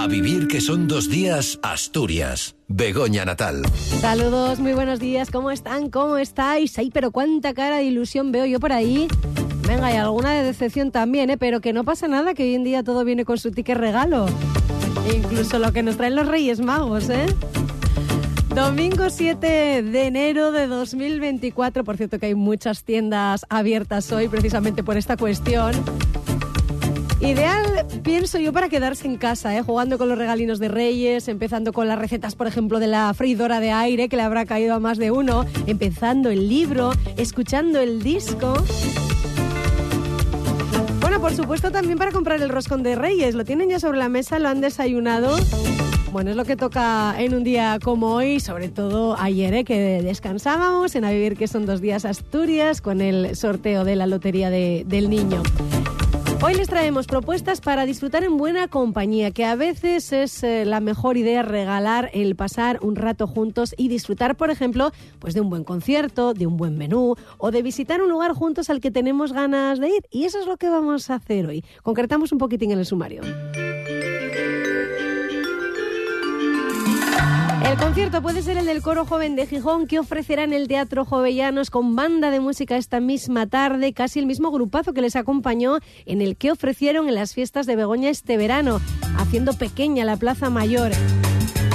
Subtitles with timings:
[0.00, 2.56] A vivir que son dos días, Asturias.
[2.68, 3.60] Begoña Natal.
[4.00, 5.30] Saludos, muy buenos días.
[5.30, 5.90] ¿Cómo están?
[5.90, 6.78] ¿Cómo estáis?
[6.78, 9.08] Ay, pero cuánta cara de ilusión veo yo por ahí.
[9.68, 11.36] Venga, hay alguna de decepción también, ¿eh?
[11.36, 14.24] Pero que no pasa nada, que hoy en día todo viene con su ticket regalo.
[15.06, 17.26] E incluso lo que nos traen los Reyes Magos, ¿eh?
[18.54, 21.84] Domingo 7 de enero de 2024.
[21.84, 25.74] Por cierto que hay muchas tiendas abiertas hoy precisamente por esta cuestión.
[27.20, 29.62] Ideal, pienso yo, para quedarse en casa, ¿eh?
[29.62, 33.60] jugando con los regalinos de Reyes, empezando con las recetas, por ejemplo, de la freidora
[33.60, 38.02] de aire, que le habrá caído a más de uno, empezando el libro, escuchando el
[38.02, 38.54] disco.
[41.02, 43.34] Bueno, por supuesto, también para comprar el roscón de Reyes.
[43.34, 45.36] Lo tienen ya sobre la mesa, lo han desayunado.
[46.12, 49.64] Bueno, es lo que toca en un día como hoy, sobre todo ayer, ¿eh?
[49.64, 54.06] que descansábamos en A Vivir, que son dos días Asturias, con el sorteo de la
[54.06, 55.42] Lotería de, del Niño.
[56.42, 60.80] Hoy les traemos propuestas para disfrutar en buena compañía, que a veces es eh, la
[60.80, 65.50] mejor idea regalar el pasar un rato juntos y disfrutar, por ejemplo, pues de un
[65.50, 69.34] buen concierto, de un buen menú o de visitar un lugar juntos al que tenemos
[69.34, 70.06] ganas de ir.
[70.10, 71.62] Y eso es lo que vamos a hacer hoy.
[71.82, 73.20] Concretamos un poquitín en el sumario.
[77.64, 81.04] El concierto puede ser el del Coro Joven de Gijón que ofrecerá en el Teatro
[81.04, 85.78] Jovellanos con banda de música esta misma tarde, casi el mismo grupazo que les acompañó
[86.06, 88.80] en el que ofrecieron en las fiestas de Begoña este verano,
[89.18, 90.90] haciendo pequeña la Plaza Mayor.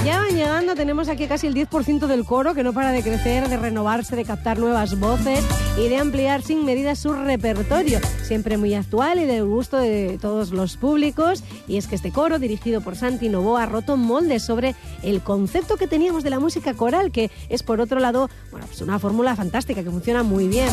[0.06, 3.48] Ya van llegando, tenemos aquí casi el 10% del coro que no para de crecer,
[3.48, 5.44] de renovarse, de captar nuevas voces
[5.76, 10.52] y de ampliar sin medida su repertorio, siempre muy actual y del gusto de todos
[10.52, 11.42] los públicos.
[11.66, 15.76] Y es que este coro, dirigido por Santi Novoa, ha roto moldes sobre el concepto
[15.76, 19.34] que teníamos de la música coral, que es por otro lado bueno, pues una fórmula
[19.34, 20.68] fantástica que funciona muy bien.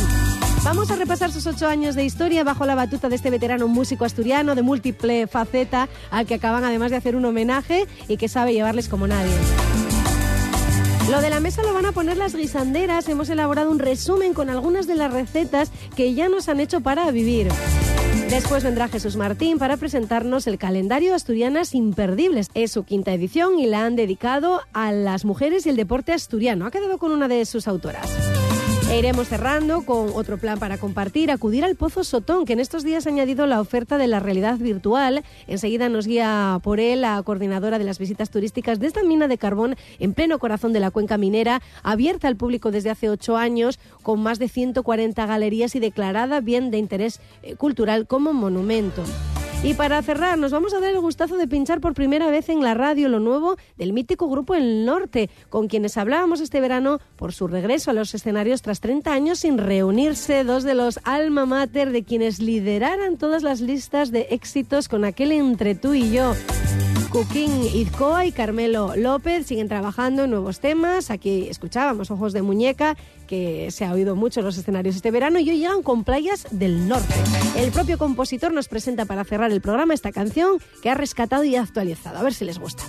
[0.63, 4.05] Vamos a repasar sus ocho años de historia bajo la batuta de este veterano músico
[4.05, 8.53] asturiano de múltiple faceta, al que acaban además de hacer un homenaje y que sabe
[8.53, 9.33] llevarles como nadie.
[11.11, 13.09] Lo de la mesa lo van a poner las guisanderas.
[13.09, 17.11] Hemos elaborado un resumen con algunas de las recetas que ya nos han hecho para
[17.11, 17.49] vivir.
[18.29, 22.47] Después vendrá Jesús Martín para presentarnos el calendario Asturianas Imperdibles.
[22.53, 26.65] Es su quinta edición y la han dedicado a las mujeres y el deporte asturiano.
[26.65, 28.07] Ha quedado con una de sus autoras.
[28.93, 32.83] E iremos cerrando con otro plan para compartir, acudir al Pozo Sotón, que en estos
[32.83, 35.23] días ha añadido la oferta de la realidad virtual.
[35.47, 39.39] Enseguida nos guía por él la coordinadora de las visitas turísticas de esta mina de
[39.39, 43.79] carbón en pleno corazón de la cuenca minera, abierta al público desde hace ocho años,
[44.03, 49.03] con más de 140 galerías y declarada bien de interés eh, cultural como monumento.
[49.65, 52.61] Y para cerrar, nos vamos a dar el gustazo de pinchar por primera vez en
[52.61, 57.31] la radio lo nuevo del mítico grupo El Norte, con quienes hablábamos este verano por
[57.31, 61.91] su regreso a los escenarios tras 30 años sin reunirse, dos de los alma mater
[61.91, 66.33] de quienes lideraran todas las listas de éxitos con aquel entre tú y yo.
[67.09, 71.11] Cooking Izcoa y Carmelo López siguen trabajando en nuevos temas.
[71.11, 75.39] Aquí escuchábamos Ojos de Muñeca, que se ha oído mucho en los escenarios este verano,
[75.39, 77.13] y hoy llegan con Playas del Norte.
[77.55, 81.55] El propio compositor nos presenta para cerrar el programa esta canción que ha rescatado y
[81.55, 82.17] actualizado.
[82.17, 82.83] A ver si les gusta.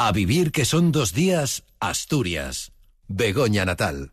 [0.00, 2.70] A vivir que son dos días, Asturias.
[3.08, 4.12] Begoña Natal.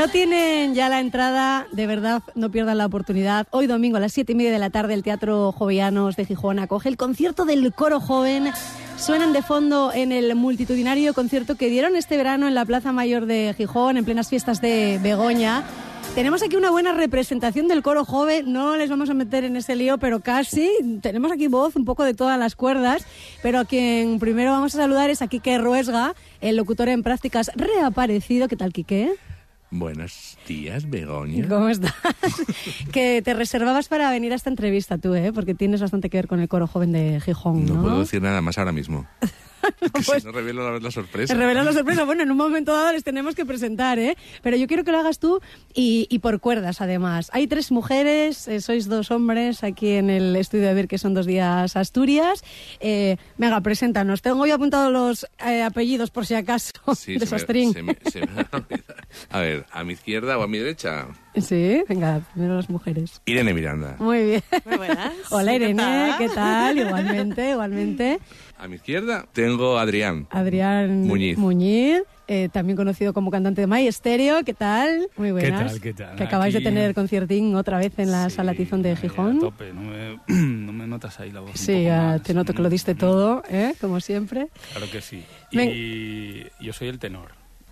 [0.00, 3.46] No tienen ya la entrada, de verdad no pierdan la oportunidad.
[3.50, 6.58] Hoy domingo a las siete y media de la tarde el Teatro Jovellanos de Gijón
[6.58, 8.50] acoge el concierto del coro joven.
[8.96, 13.26] Suenan de fondo en el multitudinario concierto que dieron este verano en la Plaza Mayor
[13.26, 15.64] de Gijón, en plenas fiestas de Begoña.
[16.14, 19.76] Tenemos aquí una buena representación del coro joven, no les vamos a meter en ese
[19.76, 20.70] lío, pero casi.
[21.02, 23.04] Tenemos aquí voz, un poco de todas las cuerdas,
[23.42, 27.50] pero a quien primero vamos a saludar es a Quique Ruesga, el locutor en prácticas
[27.54, 28.48] reaparecido.
[28.48, 29.18] ¿Qué tal, Quique?
[29.70, 31.48] Buenos días, Begoña.
[31.48, 31.94] ¿Cómo estás?
[32.92, 35.32] que te reservabas para venir a esta entrevista tú, ¿eh?
[35.32, 37.74] Porque tienes bastante que ver con el coro joven de Gijón, ¿no?
[37.74, 39.06] No puedo decir nada más ahora mismo.
[39.80, 41.34] Que Pues- si no revelo la, la sorpresa.
[41.34, 42.04] Revelas la sorpresa.
[42.04, 44.16] Bueno, en un momento dado les tenemos que presentar, ¿eh?
[44.42, 45.40] Pero yo quiero que lo hagas tú
[45.74, 47.30] y, y por cuerdas, además.
[47.32, 51.14] Hay tres mujeres, eh, sois dos hombres aquí en el estudio de ver que son
[51.14, 52.42] dos días Asturias.
[52.80, 54.22] Eh, venga, preséntanos.
[54.22, 57.74] Tengo yo apuntado los eh, apellidos por si acaso Sí, de Sostrín.
[59.30, 61.06] a ver, ¿a mi izquierda o a mi derecha?
[61.36, 63.20] Sí, venga, primero las mujeres.
[63.26, 63.96] Irene Miranda.
[63.98, 64.42] Muy bien.
[64.64, 65.12] Muy buenas.
[65.30, 66.18] Hola ¿Qué Irene, tal?
[66.18, 66.78] ¿qué tal?
[66.78, 68.18] Igualmente, igualmente.
[68.60, 70.26] A mi izquierda tengo a Adrián.
[70.30, 71.38] Adrián Muñiz.
[71.38, 74.44] Muñiz, eh, también conocido como cantante de My Estéreo.
[74.44, 75.08] ¿Qué tal?
[75.16, 75.72] Muy buenas.
[75.72, 76.14] tal, qué tal?
[76.14, 79.38] Que acabáis Aquí- de tener conciertín otra vez en la Sí, sala Tizón de Gijón.
[79.38, 81.50] A tope, no me, no me notas ahí la voz.
[81.52, 82.22] un Sí, poco ah, más?
[82.22, 83.74] te noto que lo diste Mm, todo, ¿eh?
[83.80, 84.48] como siempre.
[84.72, 85.24] Claro que sí.
[85.52, 87.30] Ven- Y yo soy el tenor.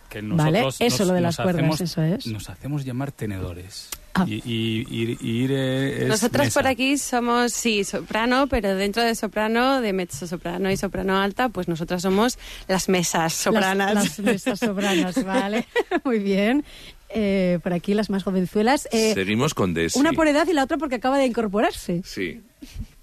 [0.08, 2.26] Que Vale, nosotros eso, nos- lo de las cuerdas, hacemos- eso es.
[2.28, 3.90] Nos hacemos llamar tenedores.
[4.22, 4.26] Ah.
[4.28, 6.60] Y, y, y- y ir es Nosotras mesa.
[6.60, 11.48] por aquí somos, sí, soprano, pero dentro de soprano, de mezzo soprano y soprano alta,
[11.48, 12.38] pues nosotras somos
[12.68, 13.94] las mesas sopranas.
[13.94, 15.66] Las, las mesas sopranas, vale.
[16.04, 16.64] Muy bien.
[17.10, 18.86] Eh, por aquí las más jovenzuelas.
[18.92, 19.98] Eh, Seguimos con Desi.
[19.98, 22.02] una por edad y la otra porque acaba de incorporarse.
[22.04, 22.42] Sí,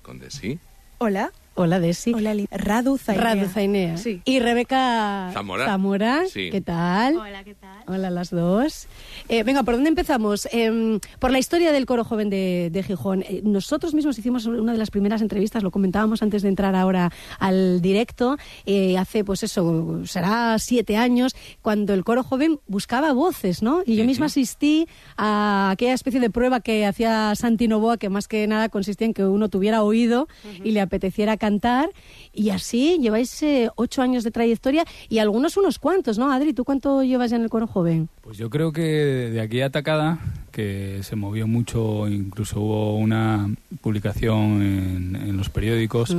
[0.04, 0.60] con Desi.
[1.00, 1.32] Hola.
[1.58, 2.14] Hola, Desi.
[2.14, 3.24] Hola, Li- Radu Zainea.
[3.24, 3.98] Radu Zainea.
[3.98, 4.22] Sí.
[4.26, 6.24] Y Rebeca Zamora.
[6.28, 6.50] Sí.
[6.52, 7.16] ¿Qué tal?
[7.16, 7.82] Hola, ¿qué tal?
[7.88, 8.88] Hola, las dos.
[9.30, 10.50] Eh, venga, ¿por dónde empezamos?
[10.52, 13.22] Em, por la historia del coro joven de, de Gijón.
[13.24, 17.10] Eh, nosotros mismos hicimos una de las primeras entrevistas, lo comentábamos antes de entrar ahora
[17.40, 18.36] al directo,
[18.66, 23.82] eh, hace, pues eso, será siete años, cuando el coro joven buscaba voces, ¿no?
[23.86, 28.28] Y yo misma asistí a aquella especie de prueba que hacía Santi Novoa, que más
[28.28, 30.28] que nada consistía en que uno tuviera oído
[30.66, 31.90] y le apeteciera cantar.
[32.34, 36.32] Y así lleváis eh, ocho años de trayectoria y algunos unos cuantos, ¿no?
[36.32, 38.10] Adri, ¿tú cuánto llevas ya en el coro joven?
[38.22, 40.18] Pues yo creo que de aquí a Tacada,
[40.52, 43.48] que se movió mucho, incluso hubo una
[43.82, 46.18] publicación en, en los periódicos,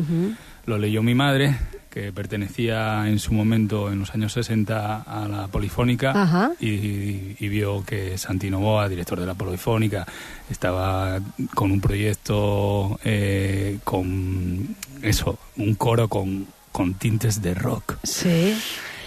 [0.67, 1.56] lo leyó mi madre,
[1.96, 7.82] que pertenecía en su momento, en los años 60, a la Polifónica, y, y vio
[7.87, 10.06] que Santi Novoa, director de la Polifónica,
[10.50, 11.19] estaba
[11.54, 17.96] con un proyecto eh, con eso, un coro con, con tintes de rock.
[18.02, 18.54] Sí.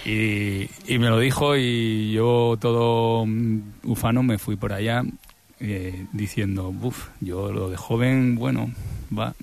[0.04, 5.04] Y, y me lo dijo y yo todo mm, ufano me fui por allá
[5.60, 8.72] eh, diciendo, uff, yo lo de joven, bueno,
[9.16, 9.34] va.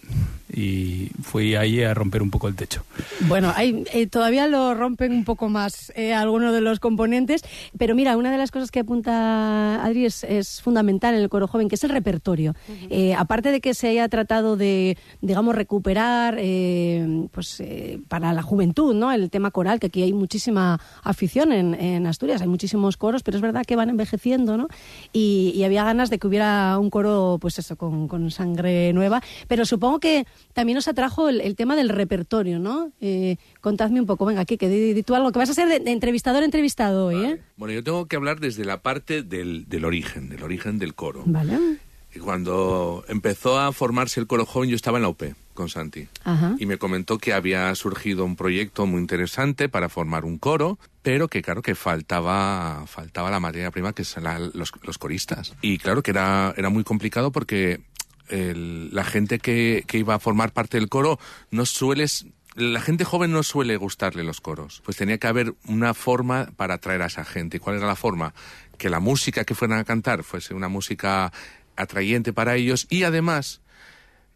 [0.59, 2.83] Y fui ahí a romper un poco el techo.
[3.27, 7.43] Bueno, hay, eh, todavía lo rompen un poco más eh, algunos de los componentes,
[7.77, 11.47] pero mira, una de las cosas que apunta Adri es, es fundamental en el coro
[11.47, 12.55] joven, que es el repertorio.
[12.89, 18.41] Eh, aparte de que se haya tratado de, digamos, recuperar eh, pues, eh, para la
[18.41, 19.11] juventud, ¿no?
[19.11, 23.37] El tema coral, que aquí hay muchísima afición en, en Asturias, hay muchísimos coros, pero
[23.37, 24.69] es verdad que van envejeciendo, ¿no?
[25.13, 29.21] Y, y había ganas de que hubiera un coro, pues eso, con, con sangre nueva,
[29.47, 30.25] pero supongo que
[30.57, 32.91] también os atrajo el, el tema del repertorio, ¿no?
[32.99, 35.79] Eh, contadme un poco, venga, Kike, di, di tú algo, que vas a ser de,
[35.79, 37.39] de entrevistador entrevistado hoy, ¿eh?
[37.57, 41.21] Bueno, yo tengo que hablar desde la parte del, del origen, del origen del coro.
[41.27, 41.77] Vale.
[42.15, 45.21] Y cuando empezó a formarse el coro joven, yo estaba en la UP
[45.53, 46.07] con Santi.
[46.23, 46.55] Ajá.
[46.57, 51.27] Y me comentó que había surgido un proyecto muy interesante para formar un coro, pero
[51.27, 54.23] que claro que faltaba, faltaba la materia prima, que son
[54.55, 55.53] los, los coristas.
[55.61, 57.79] Y claro que era, era muy complicado porque
[58.29, 61.19] el- la gente que, que iba a formar parte del coro
[61.51, 62.03] no suele...
[62.05, 64.81] s- La gente joven no suele gustarle los coros.
[64.83, 67.57] Pues tenía que haber una forma para atraer a esa gente.
[67.57, 68.33] ¿Y ¿Cuál era la forma?
[68.77, 71.31] Que la música que fueran a cantar fuese una música
[71.75, 73.61] atrayente para ellos y además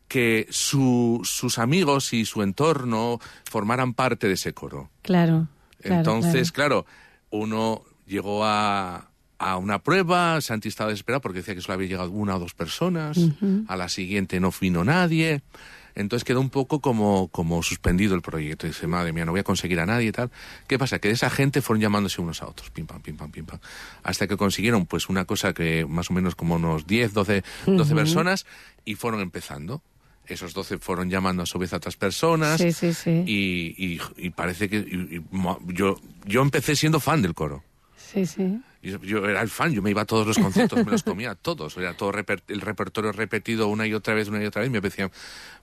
[0.07, 4.89] que su- sus amigos y su entorno formaran parte de ese coro.
[5.01, 5.47] Claro.
[5.81, 6.83] claro, Entonces, claro.
[6.83, 6.97] claro.
[7.31, 9.09] uno llegó a,
[9.43, 12.53] a una prueba, Santi estaba desesperado porque decía que solo había llegado una o dos
[12.53, 13.17] personas,
[13.67, 15.41] a la siguiente no vino nadie,
[15.95, 18.67] entonces quedó un poco como, como suspendido el proyecto.
[18.67, 20.29] Dice, madre mía, no voy a conseguir a nadie y tal.
[20.67, 20.99] ¿Qué pasa?
[20.99, 23.59] Que de esa gente fueron llamándose unos a otros, pim pam, pim pam, pim pam,
[24.03, 27.95] hasta que consiguieron pues una cosa que más o menos como unos 10, 12, 12
[27.95, 28.45] personas
[28.85, 29.81] y fueron empezando.
[30.27, 33.23] Esos 12 fueron llamando a su vez a otras personas Sí, sí, sí.
[33.25, 35.21] y, y- y parece que y-
[35.73, 37.63] yo, yo empecé siendo fan del coro.
[37.97, 38.61] Sí, sí.
[38.83, 41.35] Yo, yo era el fan, yo me iba a todos los conciertos, me los comía
[41.35, 41.77] todos.
[41.77, 44.69] Era todo reper- el repertorio repetido una y otra vez, una y otra vez.
[44.69, 45.11] Y me decían,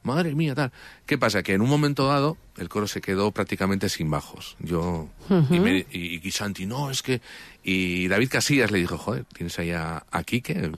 [0.05, 0.71] madre mía, tal.
[1.05, 1.43] ¿Qué pasa?
[1.43, 4.57] Que en un momento dado el coro se quedó prácticamente sin bajos.
[4.61, 5.09] Yo
[5.51, 7.21] y, me- y- y Santi, no, es que.
[7.65, 10.71] Y David Casillas le dijo, joder, tienes ahí a, a Quique,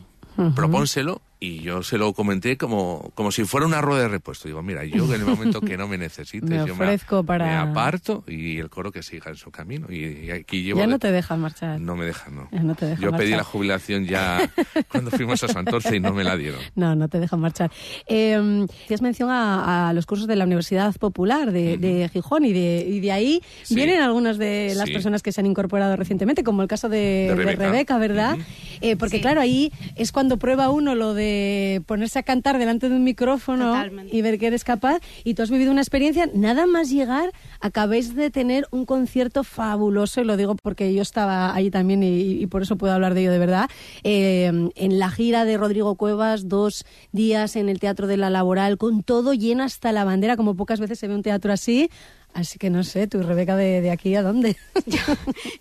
[0.54, 1.20] propónselo.
[1.42, 4.47] Y yo se lo comenté como, como si fuera una rueda de repuesto.
[4.47, 7.54] Digo, mira, yo en el momento que no me necesites, Me yo ofrezco para- me
[7.54, 9.87] aparto y el coro que siga en su camino.
[9.90, 10.80] Y, y aquí llevo.
[10.80, 11.80] Ya de- no te dejan marchar.
[11.80, 12.49] no me dejan, no.
[12.52, 13.38] No te dejan Yo pedí marchar.
[13.38, 14.50] la jubilación ya
[14.92, 16.61] cuando fuimos a Santorce y no me la dieron.
[16.75, 17.70] No, no te dejan marchar.
[18.06, 22.52] Eh, hacías mención a, a los cursos de la Universidad Popular de, de Gijón y
[22.52, 23.75] de, y de ahí Sí.
[23.76, 24.92] vienen algunas de las Sí.
[24.92, 27.97] personas que se han incorporado recientemente, como el caso de, De de Rebeca, Rebeca.
[27.99, 28.37] ¿verdad?
[28.82, 32.88] Eh, porque claro, ahí es cuando prueba uno lo de eh, ponerse a cantar delante
[32.88, 34.16] de un micrófono Totalmente.
[34.16, 35.00] y ver que eres capaz.
[35.25, 40.20] Y tú has vivido una experiencia, nada más llegar, acabéis de tener un concierto fabuloso,
[40.20, 43.20] y lo digo porque yo estaba ahí también y, y por eso puedo hablar de
[43.22, 43.68] ello de verdad.
[44.04, 48.76] eh, en la gira de Rodrigo Cuevas, dos días en el Teatro de la Laboral,
[48.78, 51.90] con todo lleno hasta la bandera, como pocas veces se ve un teatro así.
[52.32, 54.56] Así que no sé, tú, Rebeca, de, de aquí a dónde.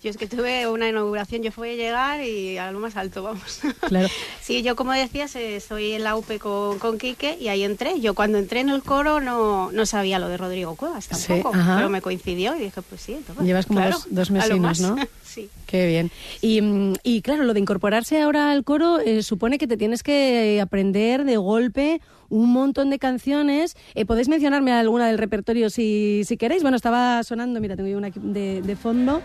[0.02, 3.22] Yo es que tuve una inauguración, yo fui a llegar y a lo más alto,
[3.22, 3.60] vamos.
[3.88, 4.08] Claro.
[4.40, 8.00] Sí, yo como decías, eh, estoy en la UP con, con Quique y ahí entré.
[8.00, 11.54] Yo cuando entré en el coro no, no sabía lo de Rodrigo Cuevas Sí, tampoco,
[11.54, 11.76] ajá.
[11.76, 14.80] pero me coincidió y dije, pues sí, entonces, Llevas como claro, dos, dos mesinos.
[14.80, 14.96] ¿no?
[15.24, 15.48] sí.
[15.66, 16.10] Qué bien.
[16.40, 16.60] Y,
[17.04, 21.24] y claro, lo de incorporarse ahora al coro eh, supone que te tienes que aprender
[21.24, 22.00] de golpe
[22.30, 23.76] un montón de canciones.
[23.94, 26.62] Eh, ¿Podéis mencionarme alguna del repertorio si, si queréis?
[26.62, 29.20] Bueno, estaba sonando, mira, tengo yo una de, de fondo.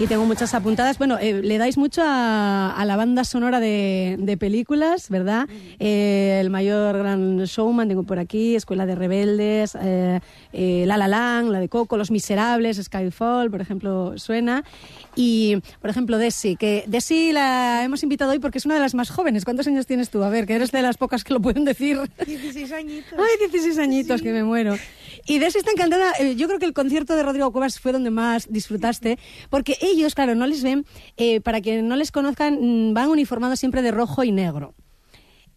[0.00, 0.96] Y tengo muchas apuntadas.
[0.96, 5.48] Bueno, eh, le dais mucho a, a la banda sonora de, de películas, ¿verdad?
[5.80, 10.20] Eh, el mayor gran showman, tengo por aquí, Escuela de Rebeldes, eh,
[10.52, 14.62] eh, La La la de Coco, Los Miserables, Skyfall, por ejemplo, suena.
[15.14, 18.94] Y, por ejemplo, Desi, que Desi la hemos invitado hoy porque es una de las
[18.94, 19.44] más jóvenes.
[19.44, 20.22] ¿Cuántos años tienes tú?
[20.22, 21.98] A ver, que eres de las pocas que lo pueden decir.
[22.24, 23.12] 16 añitos.
[23.18, 24.76] Ay, 16 añitos, que me muero.
[25.26, 26.12] Y Desi está encantada.
[26.20, 29.18] Eh, Yo creo que el concierto de Rodrigo Cuevas fue donde más disfrutaste,
[29.50, 30.86] porque ellos, claro, no les ven,
[31.16, 34.74] eh, para quienes no les conozcan, mm, van uniformados siempre de rojo y negro.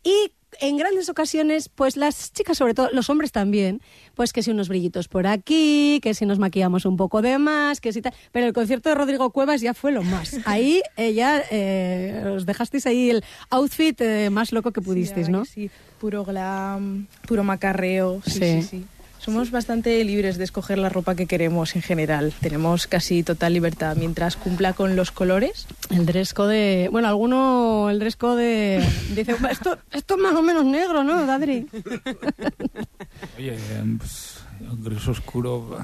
[0.04, 3.82] Y en grandes ocasiones, pues las chicas, sobre todo, los hombres también,
[4.16, 7.80] pues que si unos brillitos por aquí, que si nos maquillamos un poco de más,
[7.82, 8.14] que si tal.
[8.32, 10.36] Pero el concierto de Rodrigo Cuevas ya fue lo más.
[10.46, 15.32] Ahí eh, ya eh, os dejasteis ahí el outfit eh, más loco que pudisteis, Sí,
[15.32, 15.46] ¿no?
[15.46, 18.22] Sí, puro glam, puro macarreo.
[18.26, 18.40] Sí, Sí.
[18.40, 18.86] sí, sí.
[19.22, 22.34] Somos bastante libres de escoger la ropa que queremos en general.
[22.42, 25.68] Tenemos casi total libertad mientras cumpla con los colores.
[25.92, 30.66] El dress code, bueno, alguno el dress code dice, esto, esto es más o menos
[30.66, 31.68] negro, ¿no, Adri?
[33.38, 33.60] Oye,
[34.00, 34.41] pues,
[34.82, 35.78] gris oscuro,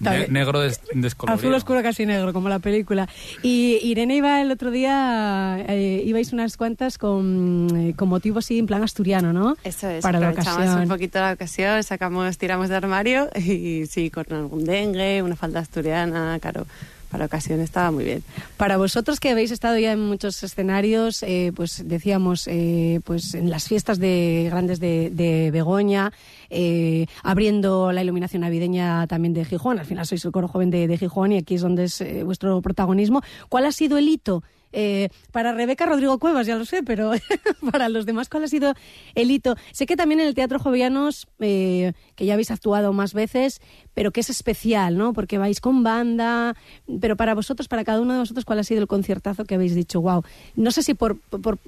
[0.00, 1.38] ne- negro des- descolorido.
[1.38, 3.08] Azul oscuro casi negro, como la película.
[3.42, 8.58] Y Irene iba el otro día, eh, ibais unas cuantas con, eh, con motivo así
[8.58, 9.56] en plan asturiano, ¿no?
[9.64, 10.82] Eso es, Para la aprovechamos ocasión.
[10.82, 15.60] un poquito la ocasión, sacamos, tiramos de armario y sí, con algún dengue, una falda
[15.60, 16.66] asturiana, claro,
[17.12, 18.24] para ocasión estaba muy bien.
[18.56, 23.50] Para vosotros que habéis estado ya en muchos escenarios, eh, pues decíamos, eh, pues en
[23.50, 26.10] las fiestas de grandes de, de Begoña,
[26.48, 30.88] eh, abriendo la iluminación navideña también de Gijón, al final sois el coro joven de,
[30.88, 33.20] de Gijón y aquí es donde es eh, vuestro protagonismo.
[33.50, 34.42] ¿Cuál ha sido el hito?
[34.72, 37.12] Eh, para Rebeca Rodrigo Cuevas, ya lo sé, pero
[37.70, 38.74] para los demás, ¿cuál ha sido
[39.14, 39.56] el hito?
[39.72, 43.60] Sé que también en el Teatro Jovellanos, eh, que ya habéis actuado más veces,
[43.94, 45.12] pero que es especial, ¿no?
[45.12, 46.56] Porque vais con banda,
[47.00, 49.74] pero para vosotros, para cada uno de vosotros, ¿cuál ha sido el conciertazo que habéis
[49.74, 50.22] dicho, wow?
[50.56, 51.58] No sé si por, por,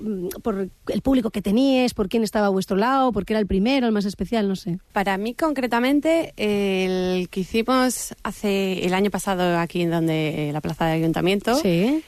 [0.42, 3.86] por el público que teníais, por quién estaba a vuestro lado, porque era el primero,
[3.86, 4.78] el más especial, no sé.
[4.92, 10.86] Para mí concretamente, el que hicimos hace el año pasado aquí en donde la plaza
[10.86, 12.02] de ayuntamiento, Sí.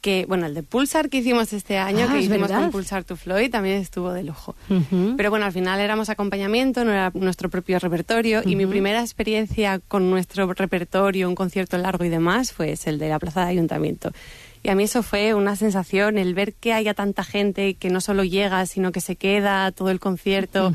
[0.00, 2.60] Que bueno, el de Pulsar que hicimos este año, Ah, que hicimos verdad.
[2.62, 4.54] con Pulsar to Floyd, también estuvo de lujo.
[5.16, 8.42] Pero bueno, al final éramos acompañamiento, no era nuestro propio repertorio.
[8.44, 12.98] Y mi primera experiencia con nuestro repertorio, un concierto largo y demás, fue ese, el
[12.98, 14.12] de la Plaza de Ayuntamiento.
[14.62, 18.00] Y a mí eso fue una sensación, el ver que haya tanta gente que no
[18.00, 20.72] solo llega, sino que se queda todo el concierto.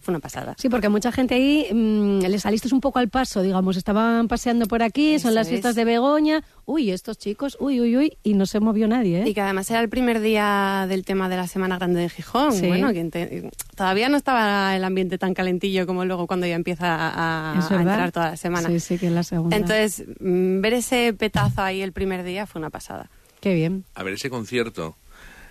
[0.00, 0.54] Fue una pasada.
[0.58, 4.66] Sí, porque mucha gente ahí mm, le salisteis un poco al paso, digamos, estaban paseando
[4.66, 5.76] por aquí, son las fiestas es.
[5.76, 9.28] de Begoña, uy, estos chicos, uy, uy, uy, y no se movió nadie, ¿eh?
[9.28, 12.52] Y que además era el primer día del tema de la Semana Grande de Gijón.
[12.52, 12.66] Sí.
[12.66, 16.86] Bueno, que ente- todavía no estaba el ambiente tan calentillo como luego cuando ya empieza
[16.88, 18.68] a, entrar toda la semana.
[18.68, 19.56] Sí, sí, que es la segunda.
[19.56, 23.10] Entonces, mm, ver ese petazo ahí el primer día fue una pasada.
[23.40, 23.84] Qué bien.
[23.94, 24.96] A ver, ese concierto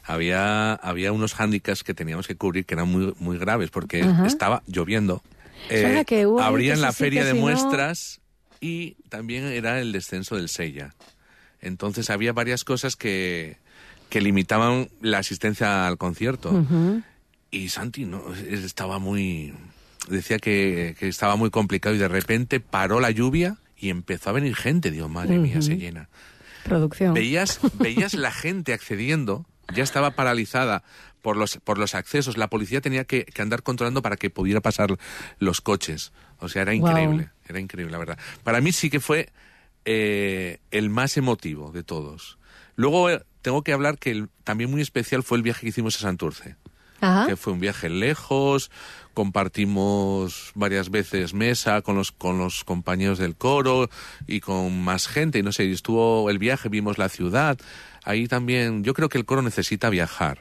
[0.08, 4.26] había, había unos hándicaps que teníamos que cubrir que eran muy, muy graves porque Ajá.
[4.26, 5.22] estaba lloviendo.
[5.70, 8.22] Eh, que ahí abrían que la sí, feria de si no- muestras
[8.62, 10.96] y también era el descenso del Sella.
[11.62, 13.58] Entonces había varias cosas que,
[14.10, 16.64] que limitaban la asistencia al concierto.
[17.52, 19.54] Y Santi no estaba muy
[20.10, 24.34] decía que, que estaba muy complicado y de repente paró la lluvia y empezó a
[24.34, 24.90] venir gente.
[24.92, 26.08] Digo, madre mía, se llena.
[26.64, 27.14] Producción.
[27.14, 30.83] Veías, veías la gente accediendo, ya estaba paralizada
[31.21, 32.38] por los, por los accesos.
[32.38, 34.97] La policía tenía que, que andar controlando para que pudiera pasar
[35.39, 36.12] los coches.
[36.39, 38.17] O sea, era increíble, era increíble, la verdad.
[38.43, 39.29] Para mí sí que fue
[39.86, 42.38] eh, el más emotivo de todos.
[42.75, 45.95] Luego eh, tengo que hablar que el- también muy especial fue el viaje que hicimos
[45.97, 46.55] a Santurce
[47.00, 47.27] Ajá.
[47.27, 48.71] que fue un viaje lejos,
[49.13, 53.89] compartimos varias veces mesa con los, con los compañeros del coro
[54.25, 57.57] y con más gente, y no sé, estuvo el viaje, vimos la ciudad,
[58.08, 60.40] ahí también, yo creo que el coro necesita viajar,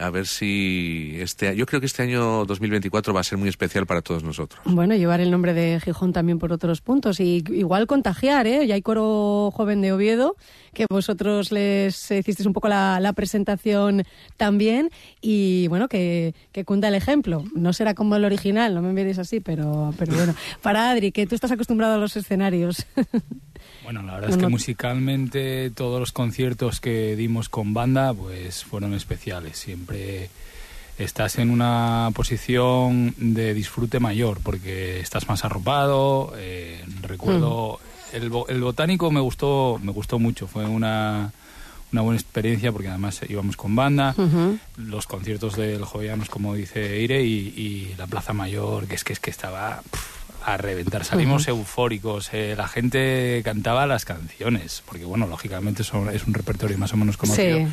[0.00, 3.86] A ver si este yo creo que este año 2024 va a ser muy especial
[3.86, 4.62] para todos nosotros.
[4.64, 8.66] Bueno, llevar el nombre de Gijón también por otros puntos y igual contagiar, ¿eh?
[8.66, 10.36] Ya hay coro joven de Oviedo
[10.72, 14.04] que vosotros les hicisteis un poco la, presentación
[14.38, 14.88] también
[15.20, 17.44] y bueno, que, que, cunda el ejemplo.
[17.54, 20.34] No será como el original, no me miréis así, pero, pero bueno.
[20.62, 22.86] Para Adri, que tú estás acostumbrado a los escenarios.
[23.84, 28.94] Bueno, la verdad es que musicalmente todos los conciertos que dimos con banda pues fueron
[28.94, 29.58] especiales.
[29.58, 30.30] Siempre
[30.98, 36.32] estás en una posición de disfrute mayor porque estás más arropado.
[36.36, 37.80] Eh, recuerdo
[38.12, 38.16] mm.
[38.16, 40.46] el, el, botánico me gustó me gustó mucho.
[40.46, 41.32] Fue una
[41.92, 44.14] una buena experiencia porque además íbamos con banda,
[44.76, 49.20] los conciertos del Jovellanos, como dice Ire, y, la Plaza Mayor, que es que, es
[49.20, 49.82] que estaba
[50.44, 51.04] a reventar.
[51.04, 56.78] Salimos eufóricos, eh, la gente cantaba las canciones, porque bueno, lógicamente son, es un repertorio
[56.78, 57.68] más o menos conocido.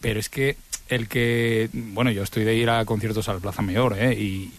[0.00, 0.56] Pero es que
[0.88, 4.14] el que, bueno, yo estoy de ir a conciertos al Plaza Mayor, ¿eh?
[4.14, 4.52] Y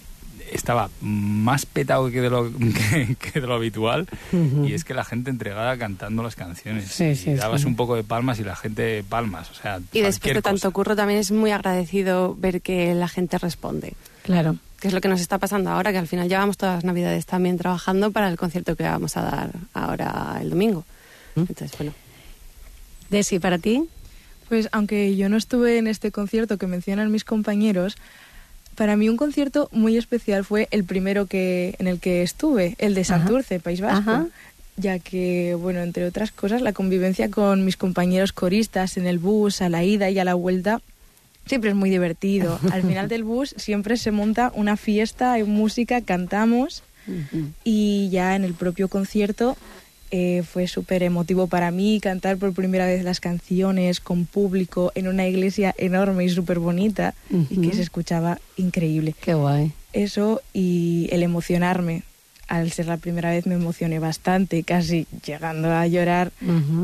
[0.51, 2.51] estaba más petado que de lo,
[3.19, 4.07] que, de lo habitual
[4.63, 8.39] y es que la gente entregada cantando las canciones y dabas un poco de palmas
[8.39, 12.33] y la gente palmas o sea y después de tanto curro también es muy agradecido
[12.35, 13.93] ver que la gente responde
[14.23, 16.83] claro que es lo que nos está pasando ahora, que al final llevamos todas las
[16.83, 20.85] navidades también trabajando para el concierto que vamos a dar ahora el domingo.
[21.35, 21.41] ¿Mm?
[21.41, 21.93] Entonces, bueno.
[23.09, 23.83] Desi, ¿para ti?
[24.49, 27.97] Pues aunque yo no estuve en este concierto que mencionan mis compañeros,
[28.75, 32.93] para mí un concierto muy especial fue el primero que en el que estuve, el
[32.93, 34.29] de Santurce, País Vasco.
[34.79, 39.63] Ya que, bueno, entre otras cosas, la convivencia con mis compañeros coristas en el bus,
[39.63, 40.81] a la ida y a la vuelta,
[41.47, 42.59] siempre es muy divertido.
[42.71, 46.83] Al final del bus siempre se monta una fiesta, hay música, cantamos
[47.63, 49.55] y ya en el propio concierto
[50.11, 55.07] eh, fue súper emotivo para mí cantar por primera vez las canciones con público en
[55.07, 57.13] una iglesia enorme y súper bonita
[57.49, 59.15] y que se escuchaba increíble.
[59.19, 59.71] Qué guay.
[59.93, 62.03] Eso y el emocionarme
[62.47, 66.31] al ser la primera vez me emocioné bastante, casi llegando a llorar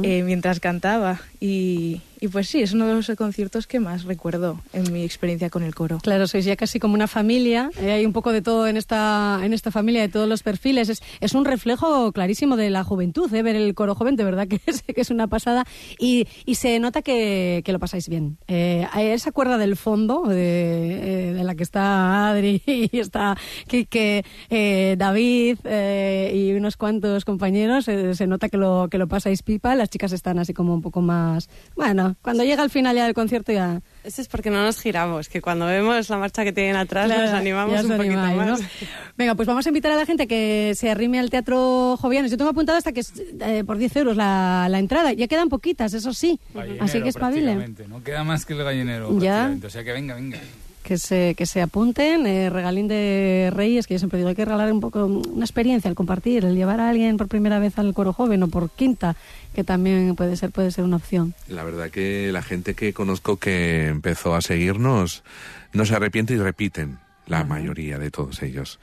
[0.04, 1.22] eh, mientras cantaba.
[1.40, 5.50] Y, y, pues sí, es uno de los conciertos que más recuerdo en mi experiencia
[5.50, 6.00] con el coro.
[6.02, 9.42] Claro, sois ya casi como una familia, eh, hay un poco de todo en esta,
[9.44, 10.88] en esta familia, de todos los perfiles.
[10.88, 13.44] Es, es un reflejo clarísimo de la juventud, ¿eh?
[13.44, 15.66] ver el coro joven, de verdad que es, que es una pasada.
[16.00, 18.38] Y, y se nota que, que, lo pasáis bien.
[18.48, 23.36] Eh, esa cuerda del fondo, de, de, la que está Adri y está
[24.98, 29.76] David, eh, y unos cuantos compañeros, eh, se nota que lo, que lo pasáis pipa,
[29.76, 31.50] las chicas están así como un poco más...
[31.76, 33.82] Bueno, cuando llega al final ya del concierto ya...
[34.04, 37.32] Eso es porque no nos giramos, que cuando vemos la marcha que tienen atrás nos
[37.32, 38.62] animamos un poquito más.
[39.18, 42.30] Venga, pues vamos a invitar a la gente que se arrime al Teatro Jovianes.
[42.30, 45.14] Yo tengo apuntado hasta que es eh, por 10 euros la, la, entrada.
[45.14, 46.40] Ya quedan poquitas, eso sí.
[46.80, 47.78] así que espabilen.
[47.88, 49.18] No queda más que el gallinero.
[49.20, 49.56] Ya.
[49.64, 50.40] O sea que venga, venga
[50.84, 52.28] que se, que se apunten.
[52.28, 55.90] Eh, regalín de Reyes, que yo siempre digo, hay que regalar un poco una experiencia,
[55.90, 59.16] el compartir, el llevar a alguien por primera vez al coro joven o por quinta,
[59.56, 61.34] que también puede ser, puede ser una opción.
[61.48, 65.24] La verdad que la gente que conozco que empezó a seguirnos
[65.72, 68.80] no se arrepiente y repiten, la mayoría de todos ellos.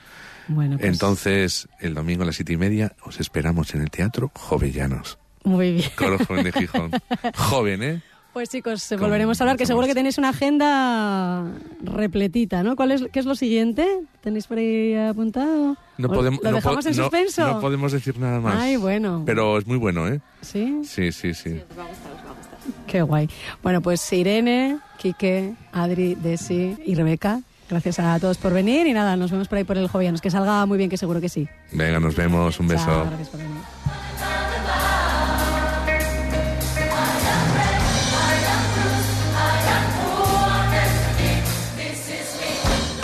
[0.49, 4.33] Bueno, pues Entonces, el domingo a las siete y media os esperamos en el Teatro
[4.35, 5.19] Jovellanos.
[5.45, 5.91] Muy bien.
[5.97, 6.91] Coro Joven de Gijón.
[7.35, 8.03] Joven, ¿eh?
[8.33, 11.45] Pues chicos, volveremos a hablar, que seguro que tenéis una agenda
[11.83, 12.77] repletita, ¿no?
[12.77, 13.85] ¿Cuál es, ¿Qué es lo siguiente?
[14.21, 15.77] ¿Tenéis por ahí apuntado?
[15.99, 17.45] No podemos, ¿Lo dejamos en suspenso?
[17.45, 18.55] No, podemos decir nada más.
[18.57, 19.25] Ay, bueno.
[19.27, 20.21] Pero es muy bueno, ¿eh?
[20.43, 20.81] ¿Sí?
[20.85, 21.61] Sí, sí, sí.
[21.71, 22.87] os va a gustar, os va a gustar.
[22.87, 23.29] Qué guay.
[23.65, 29.17] Bueno, pues Irene, Quique, Adri, Desi y Rebeca, gracias a todos por venir y nada,
[29.17, 30.21] nos vemos por ahí por el Jovianos.
[30.21, 31.49] Que salga muy bien, que seguro que sí.
[31.73, 32.61] Venga, nos vemos.
[32.61, 33.05] Un beso.
[33.07, 33.57] gracias por venir.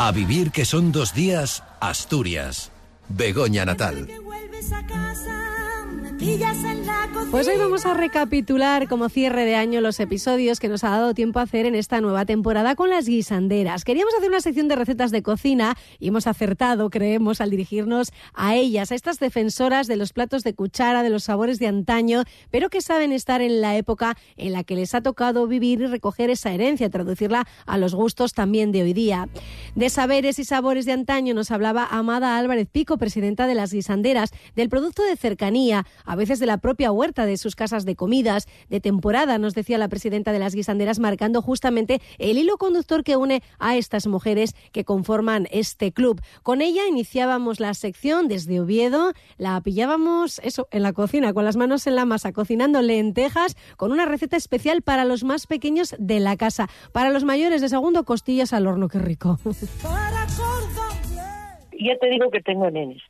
[0.07, 2.71] A vivir que son dos días, Asturias.
[3.09, 4.07] Begoña Natal.
[7.31, 11.13] Pues hoy vamos a recapitular como cierre de año los episodios que nos ha dado
[11.13, 13.85] tiempo a hacer en esta nueva temporada con las guisanderas.
[13.85, 18.55] Queríamos hacer una sección de recetas de cocina y hemos acertado, creemos, al dirigirnos a
[18.55, 22.71] ellas, a estas defensoras de los platos de cuchara, de los sabores de antaño, pero
[22.71, 26.31] que saben estar en la época en la que les ha tocado vivir y recoger
[26.31, 29.29] esa herencia, traducirla a los gustos también de hoy día.
[29.75, 34.31] De saberes y sabores de antaño nos hablaba Amada Álvarez Pico, presidenta de las guisanderas,
[34.55, 38.47] del producto de cercanía, a veces de la propia huerta de sus casas de comidas,
[38.71, 43.17] de temporada, nos decía la presidenta de las guisanderas, marcando justamente el hilo conductor que
[43.17, 46.21] une a estas mujeres que conforman este club.
[46.43, 51.57] Con ella iniciábamos la sección desde Oviedo, la pillábamos eso en la cocina, con las
[51.57, 56.21] manos en la masa, cocinando lentejas con una receta especial para los más pequeños de
[56.21, 56.69] la casa.
[56.93, 59.39] Para los mayores de segundo, costillas al horno, qué rico.
[61.79, 63.03] ya te digo que tengo nenes.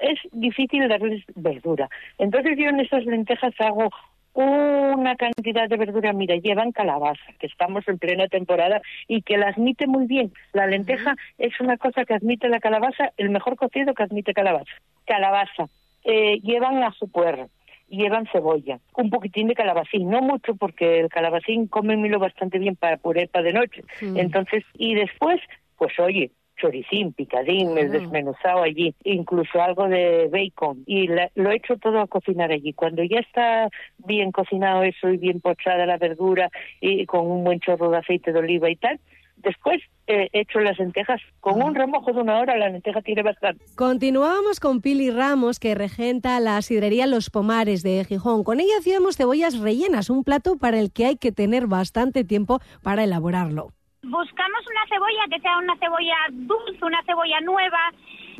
[0.00, 1.88] Es difícil darles verdura.
[2.18, 3.90] Entonces yo en esas lentejas hago
[4.34, 9.48] una cantidad de verdura, mira, llevan calabaza, que estamos en plena temporada y que la
[9.48, 10.32] admite muy bien.
[10.52, 14.70] La lenteja es una cosa que admite la calabaza, el mejor cocido que admite calabaza.
[15.06, 15.66] Calabaza.
[16.04, 17.48] Eh, llevan a su puerro,
[17.88, 22.96] llevan cebolla, un poquitín de calabacín, no mucho porque el calabacín come bastante bien para
[22.96, 23.82] puré para de noche.
[24.00, 25.40] Entonces, y después,
[25.76, 26.30] pues oye,
[26.60, 30.82] choricín, picadín, el desmenuzado allí, incluso algo de bacon.
[30.86, 32.72] Y lo he hecho todo a cocinar allí.
[32.72, 33.68] Cuando ya está
[33.98, 38.32] bien cocinado eso y bien pochada la verdura y con un buen chorro de aceite
[38.32, 39.00] de oliva y tal,
[39.42, 43.64] Después he hecho las lentejas con un remojo de una hora, la lenteja tiene bastante.
[43.76, 48.42] Continuábamos con Pili Ramos, que regenta la sidrería Los Pomares de Gijón.
[48.42, 52.60] Con ella hacíamos cebollas rellenas, un plato para el que hay que tener bastante tiempo
[52.82, 53.72] para elaborarlo.
[54.02, 57.90] Buscamos una cebolla que sea una cebolla dulce, una cebolla nueva,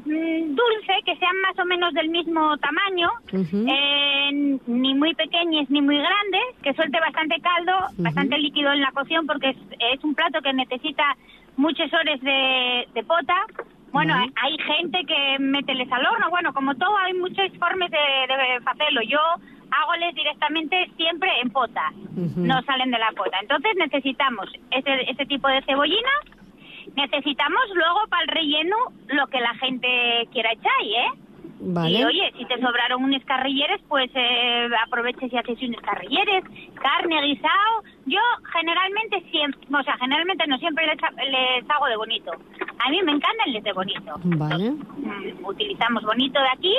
[0.05, 5.83] mm, dulce, que sean más o menos del mismo tamaño, eh, ni muy pequeñas ni
[5.83, 10.41] muy grandes, que suelte bastante caldo, bastante líquido en la cocción, porque es, un plato
[10.43, 11.17] que necesita
[11.57, 13.35] muchas horas de, pota.
[13.91, 18.61] Bueno, hay gente que mételes al horno, bueno, como todo, hay muchas formas de, de
[18.65, 19.03] hacerlo.
[19.03, 19.19] Yo
[19.71, 21.93] hágoles directamente siempre en pota,
[22.37, 23.39] no salen de la pota.
[23.41, 26.11] Entonces necesitamos ese, ese tipo de cebollina,
[26.97, 28.77] necesitamos luego para el relleno
[29.09, 31.29] lo que la gente quiera echar, ¿eh?
[31.61, 31.99] Vale.
[31.99, 36.45] Y oye, si te sobraron unos carrilleres, pues eh, aproveches y haces unos carrilleres,
[36.81, 37.83] carne, guisado.
[38.07, 38.21] Yo
[38.53, 42.31] generalmente siempre, o sea, generalmente no siempre les, les hago de bonito.
[42.79, 44.15] A mí me encantan les de bonito.
[44.23, 44.71] Vale.
[44.71, 46.75] Mm, utilizamos bonito de aquí,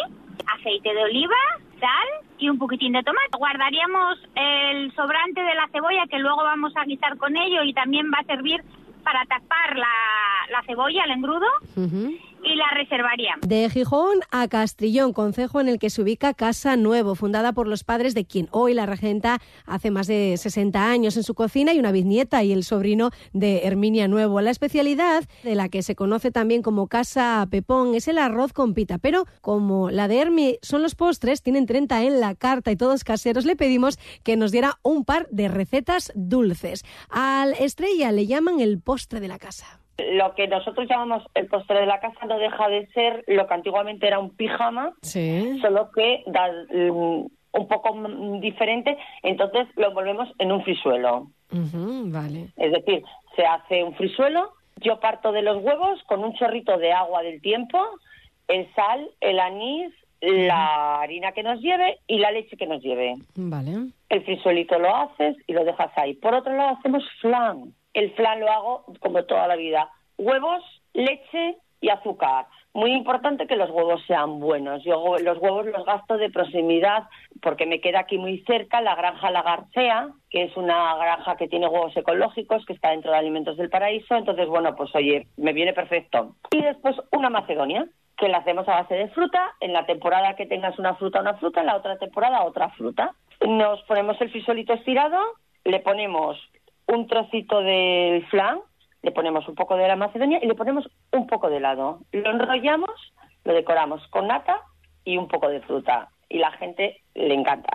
[0.47, 1.35] aceite de oliva,
[1.79, 3.37] sal y un poquitín de tomate.
[3.37, 8.11] Guardaríamos el sobrante de la cebolla que luego vamos a guisar con ello y también
[8.11, 8.63] va a servir
[9.03, 9.87] para tapar la,
[10.51, 11.47] la cebolla, el engrudo
[12.43, 13.35] y la reservaría.
[13.41, 17.83] De Gijón a Castrillón, concejo en el que se ubica Casa Nuevo, fundada por los
[17.83, 21.17] padres de quien hoy la regenta hace más de 60 años.
[21.17, 24.41] En su cocina y una bisnieta y el sobrino de Herminia Nuevo.
[24.41, 28.73] La especialidad de la que se conoce también como Casa Pepón es el arroz con
[28.73, 32.75] pita, pero como la de Hermi son los postres, tienen 30 en la carta y
[32.75, 36.83] todos caseros, le pedimos que nos diera un par de recetas dulces.
[37.09, 39.79] Al estrella le llaman el postre de la casa.
[40.13, 43.53] Lo que nosotros llamamos el postre de la casa no deja de ser lo que
[43.53, 44.93] antiguamente era un pijama,
[45.61, 47.95] solo que da mm, un poco
[48.39, 51.27] diferente, entonces lo envolvemos en un frisuelo.
[51.51, 52.49] vale.
[52.57, 53.03] Es decir,
[53.35, 57.41] se hace un frisuelo, yo parto de los huevos con un chorrito de agua del
[57.41, 57.79] tiempo,
[58.47, 63.15] el sal, el anís, la harina que nos lleve y la leche que nos lleve.
[63.35, 63.91] Vale.
[64.09, 66.13] El frisuelito lo haces y lo dejas ahí.
[66.15, 69.89] Por otro lado hacemos flan el flan lo hago como toda la vida.
[70.17, 72.47] Huevos, leche y azúcar.
[72.73, 74.83] Muy importante que los huevos sean buenos.
[74.83, 77.07] Yo los huevos los gasto de proximidad
[77.41, 81.47] porque me queda aquí muy cerca la granja La Garcea, que es una granja que
[81.47, 84.15] tiene huevos ecológicos, que está dentro de Alimentos del Paraíso.
[84.15, 86.35] Entonces, bueno, pues oye, me viene perfecto.
[86.51, 89.55] Y después una macedonia, que la hacemos a base de fruta.
[89.61, 91.61] En la temporada que tengas una fruta, una fruta.
[91.61, 93.15] En la otra temporada, otra fruta.
[93.47, 95.17] Nos ponemos el fisolito estirado,
[95.63, 96.37] le ponemos
[96.89, 98.59] un trocito del flan,
[99.01, 101.99] le ponemos un poco de la macedonia y le ponemos un poco de helado.
[102.11, 103.13] Lo enrollamos,
[103.45, 104.61] lo decoramos con nata
[105.05, 106.09] y un poco de fruta.
[106.31, 107.69] Y la gente le encanta.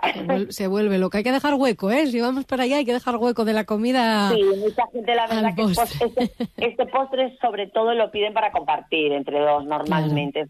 [0.49, 2.07] Se vuelve, lo que Hay que dejar hueco, ¿eh?
[2.07, 4.29] Si vamos para allá hay que dejar hueco de la comida.
[4.29, 9.11] Sí, mucha gente la verdad que este, este, postre sobre todo lo piden para compartir
[9.11, 10.47] entre dos normalmente.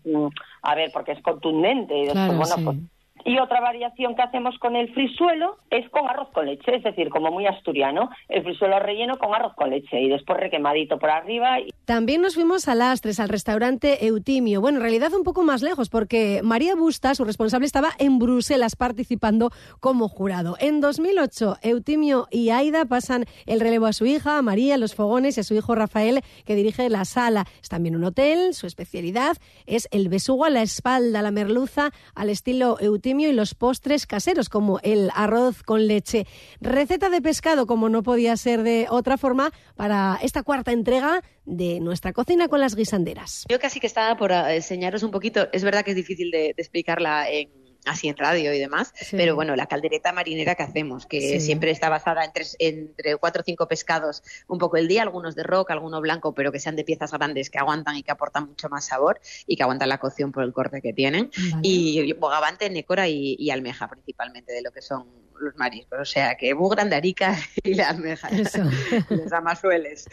[0.61, 2.77] a ver, porque es contundente y después, bueno, pues
[3.25, 7.09] y otra variación que hacemos con el frisuelo es con arroz con leche, es decir,
[7.09, 11.57] como muy asturiano, el frisuelo relleno con arroz con leche y después requemadito por arriba.
[11.85, 14.61] También nos fuimos a Lastres, al restaurante Eutimio.
[14.61, 18.75] Bueno, en realidad un poco más lejos, porque María Busta, su responsable, estaba en Bruselas
[18.75, 20.55] participando como jurado.
[20.59, 25.37] En 2008, Eutimio y Aida pasan el relevo a su hija, a María, los fogones
[25.37, 27.45] y a su hijo Rafael, que dirige la sala.
[27.59, 32.29] Es también un hotel, su especialidad es el besugo a la espalda, la merluza al
[32.29, 36.25] estilo Eutimio y los postres caseros como el arroz con leche.
[36.61, 41.79] Receta de pescado como no podía ser de otra forma para esta cuarta entrega de
[41.79, 43.45] nuestra cocina con las guisanderas.
[43.49, 47.29] Yo casi que estaba por enseñaros un poquito, es verdad que es difícil de, explicarla
[47.29, 47.49] en,
[47.85, 51.89] así en radio y demás, pero bueno, la caldereta marinera que hacemos, que siempre está
[51.89, 55.73] basada en tres, entre cuatro o cinco pescados un poco el día, algunos de roca,
[55.73, 58.85] alguno blanco, pero que sean de piezas grandes que aguantan y que aportan mucho más
[58.85, 61.31] sabor y que aguantan la cocción por el corte que tienen.
[61.61, 66.53] Y bogavante, nécora y, almeja principalmente de lo que son los mariscos, o sea que
[66.55, 68.29] muy grande arica y la almeja,
[69.09, 70.07] los amasueles.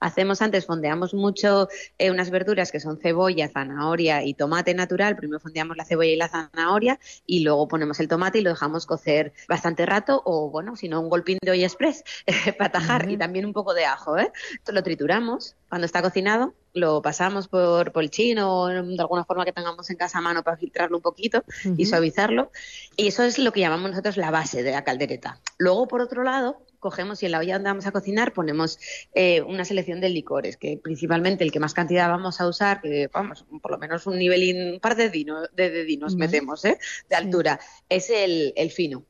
[0.00, 5.40] Hacemos antes, fondeamos mucho eh, unas verduras que son cebolla, zanahoria y tomate natural, primero
[5.40, 9.32] fondeamos la cebolla y la zanahoria y luego ponemos el tomate y lo dejamos cocer
[9.48, 12.04] bastante rato o, bueno, si no, un golpín de olla express
[12.58, 14.18] para tajar y también un poco de ajo.
[14.18, 14.32] ¿eh?
[14.70, 19.44] Lo trituramos cuando está cocinado, lo pasamos por, por el chino o de alguna forma
[19.44, 21.44] que tengamos en casa a mano para filtrarlo un poquito
[21.76, 22.50] y suavizarlo.
[22.96, 25.40] Y eso es lo que llamamos nosotros la base de la caldereta.
[25.58, 28.78] Luego, por otro lado, cogemos y en la olla donde vamos a cocinar ponemos
[29.14, 33.08] eh, una selección de licores, que principalmente el que más cantidad vamos a usar, que
[33.12, 36.78] vamos, por lo menos un nivel, un par de, dinos, de dedinos metemos, ¿eh?
[37.08, 39.04] de altura, es el, el fino.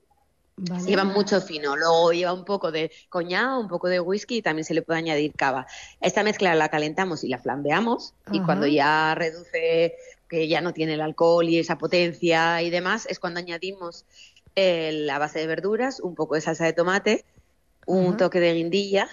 [0.87, 4.65] Lleva mucho fino, luego lleva un poco de coñado, un poco de whisky y también
[4.65, 5.67] se le puede añadir cava.
[6.01, 9.95] Esta mezcla la calentamos y la flambeamos y cuando ya reduce,
[10.29, 14.05] que ya no tiene el alcohol y esa potencia y demás, es cuando añadimos
[14.57, 17.25] eh, la base de verduras, un poco de salsa de tomate,
[17.87, 19.09] un toque de guindilla,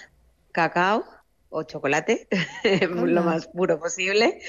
[0.51, 1.05] cacao
[1.49, 2.27] o chocolate,
[2.89, 4.39] lo más puro posible,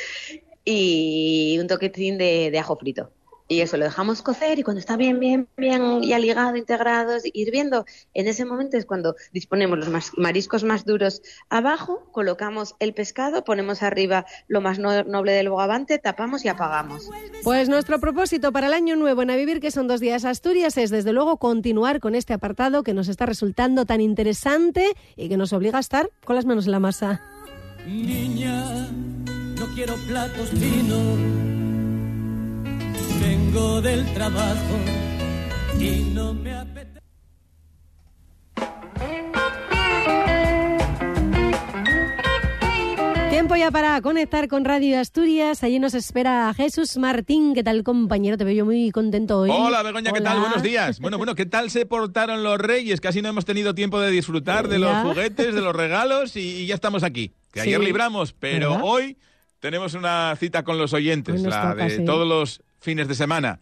[0.65, 3.13] y un toquetín de ajo frito
[3.49, 7.85] y eso lo dejamos cocer y cuando está bien, bien, bien ya ligado, integrado, hirviendo,
[8.15, 13.83] en ese momento es cuando disponemos los mariscos más duros abajo, colocamos el pescado, ponemos
[13.83, 17.09] arriba lo más noble del bogavante, tapamos y apagamos.
[17.45, 20.77] Pues nuestro propósito para el año nuevo en A Vivir, que son dos días Asturias,
[20.77, 25.37] es desde luego continuar con este apartado que nos está resultando tan interesante y que
[25.37, 27.21] nos obliga a estar con las manos en la masa.
[27.87, 28.89] Niña,
[29.59, 31.56] no quiero platos finos
[33.47, 34.77] Vengo del trabajo
[35.79, 37.01] y no me apetece.
[43.31, 45.63] Tiempo ya para conectar con Radio Asturias.
[45.63, 47.55] Allí nos espera Jesús Martín.
[47.55, 48.37] ¿Qué tal, compañero?
[48.37, 49.51] Te veo muy contento hoy.
[49.53, 50.41] Hola, Begoña, ¿qué tal?
[50.41, 50.99] Buenos días.
[50.99, 53.01] Bueno, bueno, ¿qué tal se portaron los reyes?
[53.01, 56.75] Casi no hemos tenido tiempo de disfrutar de los juguetes, de los regalos y, ya
[56.75, 57.33] estamos aquí.
[57.53, 59.17] Que ayer libramos, pero hoy
[59.61, 63.59] tenemos una cita con los oyentes, la de todos los fines de semana.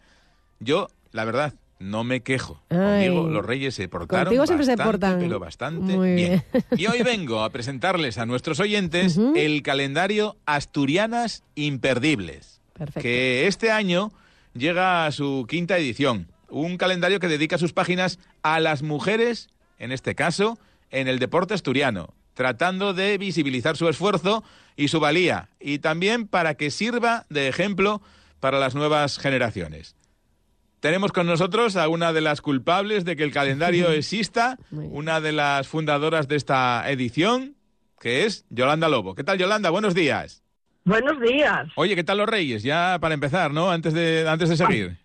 [0.59, 2.61] Yo, la verdad, no me quejo.
[2.69, 5.19] Conmigo los reyes se portaron bastante, se portan.
[5.19, 6.43] pero bastante bien.
[6.77, 12.61] Y hoy vengo a presentarles a nuestros oyentes el calendario Asturianas Imperdibles,
[13.01, 14.11] que este año
[14.53, 16.27] llega a su quinta edición.
[16.47, 20.59] Un calendario que dedica sus páginas a las mujeres, en este caso,
[20.91, 24.43] en el deporte asturiano, tratando de visibilizar su esfuerzo
[24.77, 28.03] y su valía, y también para que sirva de ejemplo
[28.39, 29.95] para las nuevas generaciones.
[30.79, 35.31] Tenemos con nosotros a una de las culpables de que el calendario exista, una de
[35.31, 37.55] las fundadoras de esta edición,
[37.99, 39.15] que es Yolanda Lobo.
[39.15, 39.69] ¿Qué tal, Yolanda?
[39.69, 40.43] Buenos días.
[40.83, 41.67] Buenos días.
[41.75, 42.61] Oye, ¿qué tal los Reyes?
[42.61, 43.71] Ya para empezar, ¿no?
[43.71, 44.97] Antes de, antes de seguir.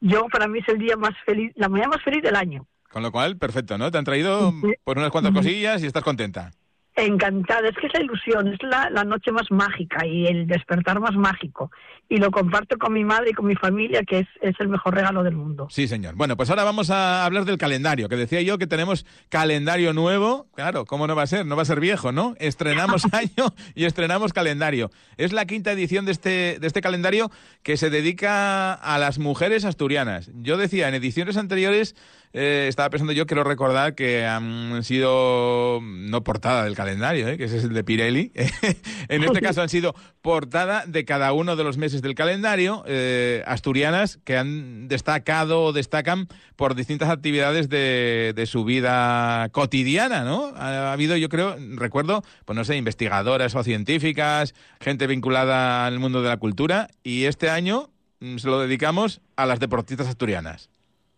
[0.00, 2.66] Yo, para mí es el día más feliz, la mañana más feliz del año.
[2.90, 3.90] Con lo cual, perfecto, ¿no?
[3.90, 4.52] Te han traído
[4.84, 6.50] por unas cuantas cosillas y estás contenta.
[6.94, 11.00] Encantada, es que es la ilusión, es la, la, noche más mágica y el despertar
[11.00, 11.70] más mágico.
[12.06, 14.94] Y lo comparto con mi madre y con mi familia, que es, es, el mejor
[14.94, 15.68] regalo del mundo.
[15.70, 16.16] Sí, señor.
[16.16, 20.48] Bueno, pues ahora vamos a hablar del calendario, que decía yo que tenemos calendario nuevo.
[20.54, 21.46] Claro, ¿cómo no va a ser?
[21.46, 22.34] No va a ser viejo, ¿no?
[22.38, 24.90] Estrenamos año y estrenamos calendario.
[25.16, 27.30] Es la quinta edición de este, de este calendario
[27.62, 30.30] que se dedica a las mujeres asturianas.
[30.34, 31.96] Yo decía, en ediciones anteriores
[32.34, 37.36] eh, estaba pensando yo, quiero recordar que han sido, no portada del calendario, ¿eh?
[37.36, 38.32] que ese es el de Pirelli,
[39.08, 43.42] en este caso han sido portada de cada uno de los meses del calendario, eh,
[43.46, 50.52] asturianas que han destacado o destacan por distintas actividades de, de su vida cotidiana, ¿no?
[50.56, 56.22] Ha, habido, yo creo, recuerdo, pues no sé, investigadoras o científicas, gente vinculada al mundo
[56.22, 57.90] de la cultura, y este año
[58.20, 60.71] mm, se lo dedicamos a las deportistas asturianas.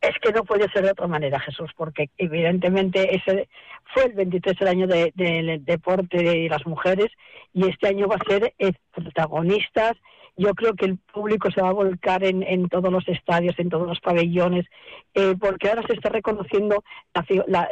[0.08, 3.48] Es que no puede ser de otra manera, Jesús, porque evidentemente ese
[3.94, 7.10] fue el 23 el año del deporte de las mujeres
[7.54, 9.92] y este año va a ser eh, protagonistas.
[10.36, 13.86] Yo creo que el público se va a volcar en, todos los estadios, en todos
[13.86, 14.66] los pabellones,
[15.14, 16.82] eh, porque ahora se está reconociendo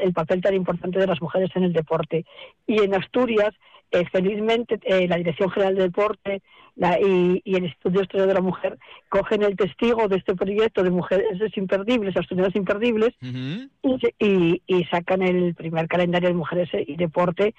[0.00, 2.24] el papel tan importante de las mujeres en el deporte.
[2.66, 3.52] Y en Asturias
[3.92, 6.42] eh, felizmente eh, la Dirección General del Deporte
[6.74, 8.78] y, el Instituto de Historia de la Mujer
[9.10, 11.26] cogen el testigo de este proyecto de mujeres
[11.56, 17.54] imperdibles, asturianas imperdibles, y, sacan el primer calendario de mujeres y deporte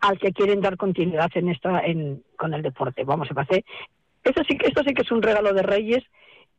[0.00, 3.04] al que quieren dar continuidad en esta, en, con el deporte.
[3.04, 3.64] Vamos, a hacer.
[4.24, 6.02] Esto sí, esto sí que es un regalo de Reyes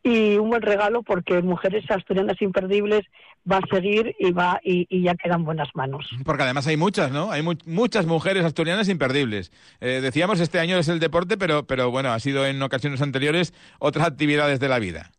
[0.06, 3.06] y un buen regalo porque Mujeres Asturianas Imperdibles
[3.52, 6.08] va a seguir y va y, ya quedan buenas manos.
[6.24, 7.32] Porque además hay muchas, ¿no?
[7.32, 9.52] Hay mu- muchas mujeres asturianas imperdibles.
[9.82, 13.54] Eh, decíamos, este año es el deporte, pero, pero bueno, ha sido en ocasiones anteriores
[13.80, 15.12] otras actividades de la vida.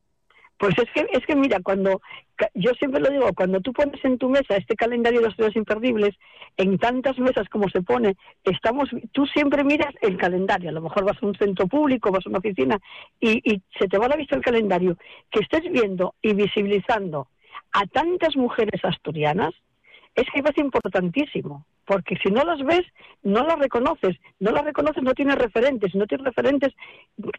[0.58, 2.00] Pues es que, es que mira, cuando,
[2.54, 5.54] yo siempre lo digo, cuando tú pones en tu mesa este calendario de los días
[5.54, 6.14] imperdibles,
[6.56, 11.04] en tantas mesas como se pone, estamos, tú siempre miras el calendario, a lo mejor
[11.04, 12.78] vas a un centro público, vas a una oficina,
[13.20, 14.96] y, y se te va a la vista el calendario,
[15.30, 17.28] que estés viendo y visibilizando
[17.72, 19.52] a tantas mujeres asturianas,
[20.16, 22.84] es que es importantísimo, porque si no las ves,
[23.22, 26.72] no las reconoces, no las reconoces, no tienes referentes, si no tienes referentes,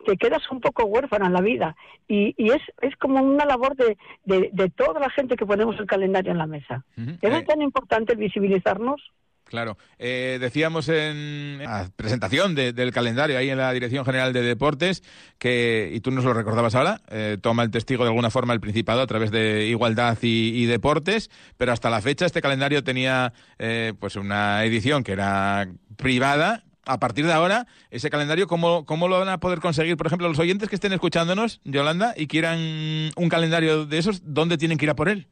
[0.06, 1.76] te quedas un poco huérfana en la vida.
[2.08, 5.78] Y, y es, es como una labor de, de, de toda la gente que ponemos
[5.80, 6.86] el calendario en la mesa.
[7.22, 9.02] Es Eh, tan importante visibilizarnos.
[9.50, 9.78] Claro.
[9.98, 15.04] Eh, decíamos en la presentación de- del calendario ahí en la Dirección General de Deportes
[15.38, 18.60] que, y tú nos lo recordabas ahora, eh, toma el testigo de alguna forma el
[18.60, 23.94] Principado a través de Igualdad y, Deportes, pero hasta la fecha este calendario tenía eh,
[24.00, 26.64] pues una edición que era privada.
[26.86, 29.98] A partir de ahora, ese calendario, ¿cómo, ¿cómo lo van a poder conseguir?
[29.98, 32.60] Por ejemplo, los oyentes que estén escuchándonos, Yolanda, y quieran
[33.16, 35.28] un calendario de esos, ¿dónde tienen que ir a por él?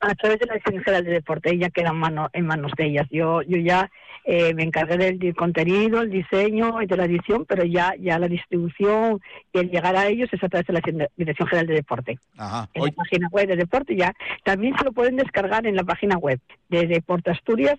[0.00, 2.86] A través de la Dirección General de Deporte, ella queda en, mano, en manos de
[2.86, 3.06] ellas.
[3.10, 3.90] Yo, yo ya
[4.24, 8.18] eh, me encargué del, del contenido, el diseño y de la edición, pero ya, ya
[8.18, 9.20] la distribución
[9.52, 12.18] y el llegar a ellos es a través de la Dirección General de Deporte.
[12.36, 12.68] Ajá.
[12.74, 14.12] En la página web de Deporte ya.
[14.44, 17.76] También se lo pueden descargar en la página web de Deporte Asturias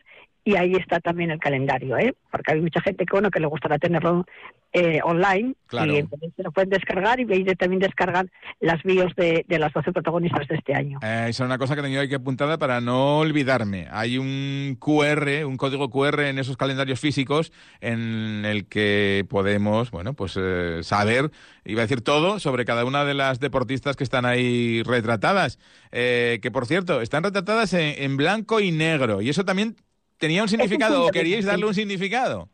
[0.48, 2.14] y ahí está también el calendario, ¿eh?
[2.32, 4.26] Porque hay mucha gente que, bueno, que le gustará tenerlo
[4.74, 5.92] eh, online Claro.
[5.94, 8.30] y entonces se lo pueden descargar y de- también descargan
[8.60, 11.00] las bios de, de las 12 protagonistas de este año.
[11.02, 13.88] Eh, esa es una cosa que tengo aquí apuntada para no olvidarme.
[13.92, 20.14] Hay un QR, un código QR en esos calendarios físicos en el que podemos, bueno,
[20.14, 21.32] pues eh, saber,
[21.66, 25.60] iba a decir todo, sobre cada una de las deportistas que están ahí retratadas.
[25.92, 29.22] Eh, que por cierto, están retratadas en, en blanco y negro.
[29.22, 29.76] Y eso también
[30.18, 32.50] tenía un significado, o queríais darle un significado.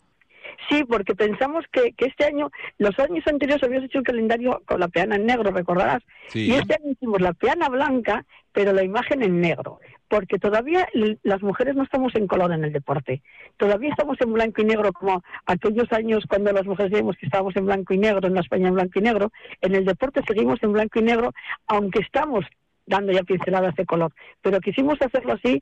[0.69, 4.79] Sí, porque pensamos que, que este año, los años anteriores habíamos hecho el calendario con
[4.79, 6.01] la peana en negro, recordarás.
[6.29, 6.47] Sí.
[6.47, 9.79] Y este año hicimos la peana blanca, pero la imagen en negro.
[10.07, 10.87] Porque todavía
[11.23, 13.23] las mujeres no estamos en color en el deporte.
[13.57, 17.55] Todavía estamos en blanco y negro, como aquellos años cuando las mujeres decíamos que estábamos
[17.55, 19.31] en blanco y negro, en la España en blanco y negro.
[19.61, 21.33] En el deporte seguimos en blanco y negro,
[21.67, 22.45] aunque estamos
[22.85, 24.13] dando ya pinceladas de color.
[24.41, 25.61] Pero quisimos hacerlo así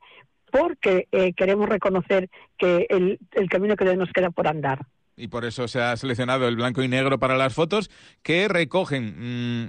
[0.52, 4.86] porque eh, queremos reconocer que el, el camino que nos queda por andar.
[5.18, 7.90] y por eso se ha seleccionado el blanco y negro para las fotos
[8.24, 9.16] que recogen.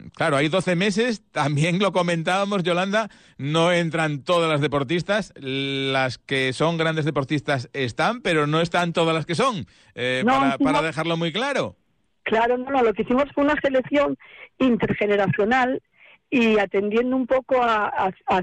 [0.07, 6.19] mm, claro, hay 12 meses, también lo comentábamos, Yolanda, no entran todas las deportistas, las
[6.19, 10.83] que son grandes deportistas están, pero no están todas las que son, eh, No, para,
[10.83, 11.77] dejarlo muy claro.
[12.25, 14.17] Claro, no, no, lo que hicimos fue una selección
[14.59, 15.83] intergeneracional
[16.31, 18.43] y atendiendo un poco a, a, a-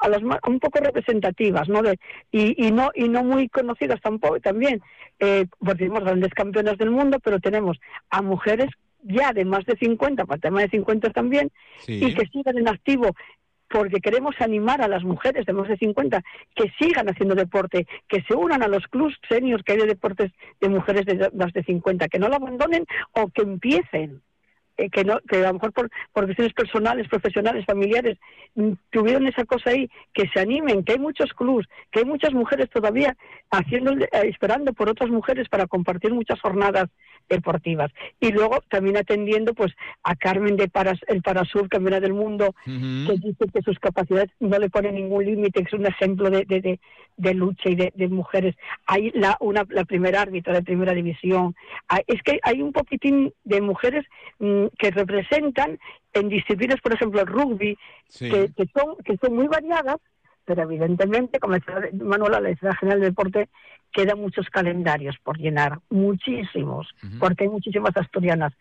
[0.00, 1.82] a las ma- un poco representativas, ¿no?
[1.82, 1.98] De,
[2.32, 4.80] y, y no y no muy conocidas tampoco también,
[5.18, 7.78] eh, porque tenemos grandes campeonas del mundo, pero tenemos
[8.10, 8.68] a mujeres
[9.02, 12.04] ya de más de 50, para tema de 50 también, Sí.
[12.04, 13.14] y que sigan en activo
[13.72, 16.22] porque queremos animar a las mujeres de más de 50
[16.56, 20.32] que sigan haciendo deporte, que se unan a los clubs seniors que hay de deportes
[20.60, 24.22] de mujeres de más de 50, que no lo abandonen o que empiecen.
[24.80, 28.18] Eh, que, no, que a lo mejor por, por cuestiones personales, profesionales, familiares,
[28.54, 32.32] mm, tuvieron esa cosa ahí, que se animen, que hay muchos clubs, que hay muchas
[32.32, 33.14] mujeres todavía
[33.50, 36.88] haciendo, eh, esperando por otras mujeres para compartir muchas jornadas
[37.30, 37.90] deportivas.
[38.20, 43.14] Y luego también atendiendo pues a Carmen de Paras, el Parasur, campeona del mundo, que
[43.22, 46.60] dice que sus capacidades no le ponen ningún límite, que es un ejemplo de, de,
[46.60, 46.80] de,
[47.16, 48.56] de lucha y de, mujeres.
[48.86, 51.54] Hay la, una, la primera árbitra de primera división.
[52.06, 54.04] Es que hay un poquitín de mujeres
[54.40, 55.78] mm, que representan
[56.12, 58.28] en disciplinas, por ejemplo, el rugby, Sí.
[58.28, 59.98] que, que son, que son muy variadas,
[60.50, 63.48] pero evidentemente, como decía Manuela, la Directora General del Deporte,
[63.92, 66.88] quedan muchos calendarios por llenar, muchísimos,
[67.20, 68.52] porque hay muchísimas asturianas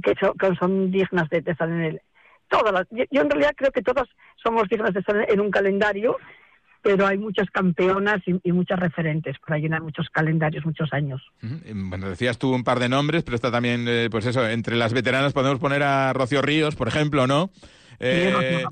[0.00, 2.00] que son, que son dignas de, de estar en el...
[2.48, 4.06] Todas las- yo, yo en realidad creo que todas
[4.40, 6.16] somos dignas de estar en un calendario,
[6.80, 11.20] pero hay muchas campeonas y, y muchas referentes para llenar muchos calendarios, muchos años.
[11.42, 11.56] Ujú.
[11.88, 14.92] Bueno, decías tú un par de nombres, pero está también, eh, pues eso, entre las
[14.92, 17.50] veteranas podemos poner a Rocío Ríos, por ejemplo, ¿no?
[17.98, 18.64] Eh,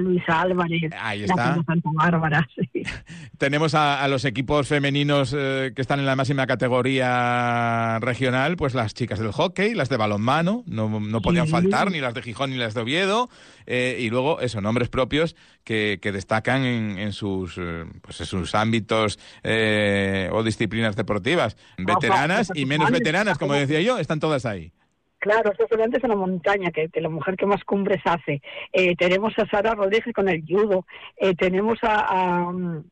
[0.00, 1.54] Luis Álvarez, ahí está.
[1.54, 2.82] Peña Santa Bárbara, sí.
[3.38, 8.74] Tenemos a, a los equipos femeninos eh, que están en la máxima categoría regional, pues
[8.74, 11.52] las chicas del hockey, las de balonmano, no, no podían Sí.
[11.52, 13.28] faltar, ni las de Gijón ni las de Oviedo,
[13.66, 17.60] eh, y luego eso, nombres propios que, que destacan en, en sus,
[18.02, 21.56] pues en sus ámbitos o disciplinas deportivas.
[21.78, 24.72] Veteranas y menos veteranas, como decía yo, están todas ahí.
[25.26, 28.40] Claro, esto antes en la montaña, que, la mujer que más cumbres hace.
[28.72, 30.86] Eh, tenemos a Sara Rodríguez con el judo.
[31.16, 32.84] Eh, tenemos a, a, mm,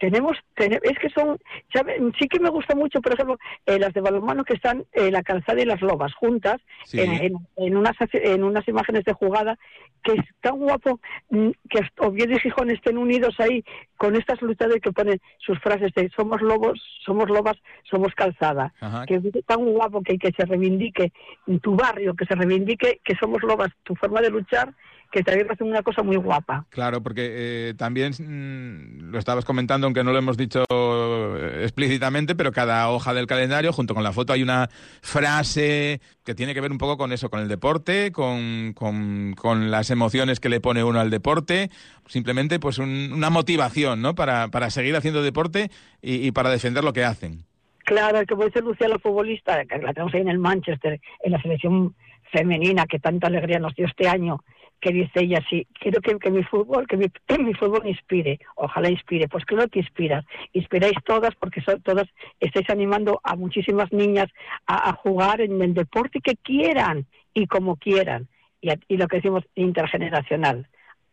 [0.00, 1.38] tenemos, tene- es que son,
[1.72, 1.96] ¿sabe?
[2.18, 5.22] sí que me gusta mucho, por ejemplo, eh, las de balonmano que están eh, la
[5.22, 7.00] calzada y las lobas juntas Sí.
[7.00, 9.58] en, en- en unas, en unas imágenes de jugada,
[10.02, 10.98] que es tan guapo
[11.28, 13.62] mm, que Oviedo y Gijón estén unidos ahí
[13.98, 18.72] con estas luchadores que ponen sus frases de somos lobos, somos lobas, somos calzada.
[18.80, 19.04] Ajá.
[19.04, 21.12] Que es tan guapo que, que se reivindique
[21.46, 24.72] en tu barrio, que se reivindique que somos lobas, tu forma de luchar,
[25.10, 26.66] que también hace una cosa muy guapa.
[26.70, 27.28] Claro, porque
[27.70, 32.88] eh, también mm, lo estabas comentando, aunque no lo hemos dicho eh, explícitamente, pero cada
[32.90, 34.68] hoja del calendario, junto con la foto, hay una
[35.02, 39.70] frase que tiene que ver un poco con eso, con el deporte, con, con- con
[39.70, 41.70] las emociones que le pone uno al deporte,
[42.06, 44.14] simplemente pues un- una motivación, ¿no?
[44.14, 47.44] Para, para seguir haciendo deporte y, y para defender lo que hacen.
[47.84, 51.32] Claro, que puede ser Lucía la futbolista, que la tenemos ahí en el Manchester, en
[51.32, 51.94] la selección
[52.32, 54.44] femenina que tanta alegría nos dio este año,
[54.80, 57.06] que dice ella sí, quiero que, que mi fútbol, que mi,
[57.38, 62.08] mi fútbol inspire, ojalá inspire, pues claro que inspiras, inspiráis todas porque son, todas
[62.40, 64.28] estáis animando a muchísimas niñas
[64.66, 68.28] a, a jugar en el deporte que quieran y como quieran,
[68.60, 70.66] y, y lo que decimos intergeneracional,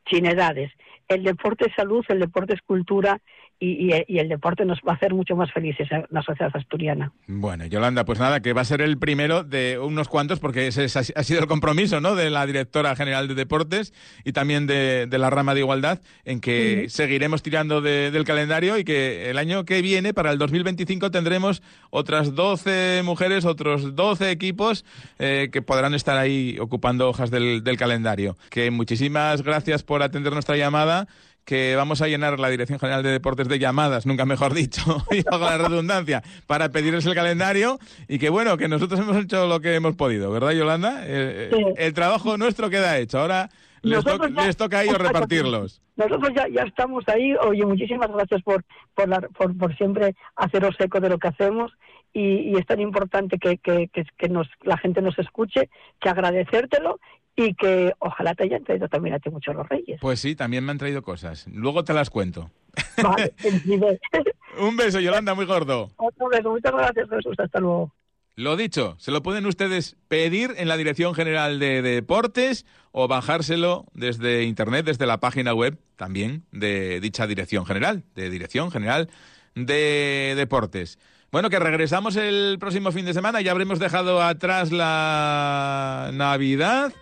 [0.10, 0.72] sin edades.
[1.08, 3.22] El deporte es salud, el deporte es cultura
[3.60, 6.52] y, y- y el deporte nos va a hacer mucho más felices en la sociedad
[6.56, 7.12] asturiana.
[7.28, 10.86] Bueno, Yolanda, pues nada, que va a ser el primero de unos cuantos, porque ese
[10.86, 12.16] es- ha sido el compromiso ¿no?
[12.16, 13.94] de la directora general de deportes
[14.24, 18.78] y también de, de la rama de igualdad, en que seguiremos tirando de- del calendario
[18.78, 24.32] y que el año que viene, para el 2025, tendremos otras 12 mujeres, otros 12
[24.32, 24.86] equipos
[25.20, 28.38] eh, que podrán estar ahí ocupando hojas del, del calendario.
[28.50, 31.08] Que muchísimas gracias por atender nuestra llamada
[31.48, 34.82] que vamos a llenar la Dirección General de Deportes de llamadas, nunca mejor dicho,
[35.12, 37.80] y hago la redundancia, para pedirles el calendario
[38.10, 41.04] y que bueno, que nosotros hemos hecho lo que hemos podido, ¿verdad, Yolanda?
[41.06, 41.64] Eh, Sí.
[41.78, 43.50] El trabajo nuestro queda hecho, ahora
[43.82, 45.82] les, to- ya- les toca a ellos repartirlos.
[45.96, 47.34] Nosotros ya, ya estamos ahí.
[47.36, 51.72] Oye, muchísimas gracias por, por, la- por, por siempre haceros eco de lo que hacemos
[52.14, 55.70] y, y es tan importante que, que, que, que nos, la gente nos escuche,
[56.02, 57.00] que agradecértelo
[57.38, 60.00] y que ojalá te hayan traído también a ti mucho los reyes.
[60.02, 61.48] Pues sí, también me han traído cosas.
[61.54, 62.50] Luego te las cuento.
[63.02, 63.88] Vale, entendido.
[64.60, 65.92] Un beso, Yolanda, muy gordo.
[65.98, 66.50] Otro beso.
[66.50, 67.36] Muchas gracias, Jesús.
[67.40, 67.94] Hasta luego.
[68.36, 73.86] Lo dicho, se lo pueden ustedes pedir en la Dirección General de Deportes o bajárselo
[73.94, 79.10] desde Internet, desde la página web también de dicha Dirección General, de Dirección General
[79.56, 81.00] de Deportes.
[81.32, 86.94] Bueno, que regresamos el próximo fin de semana, ya habremos dejado atrás la Navidad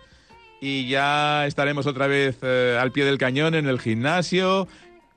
[0.60, 4.68] y ya estaremos otra vez eh, al pie del cañón en el gimnasio,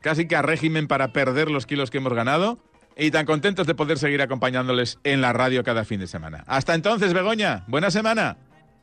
[0.02, 2.60] casi que a régimen para perder los kilos que hemos ganado.
[3.02, 6.44] Y tan contentos de poder seguir acompañándoles en la radio cada fin de semana.
[6.48, 8.36] Hasta entonces, Begoña, buena semana.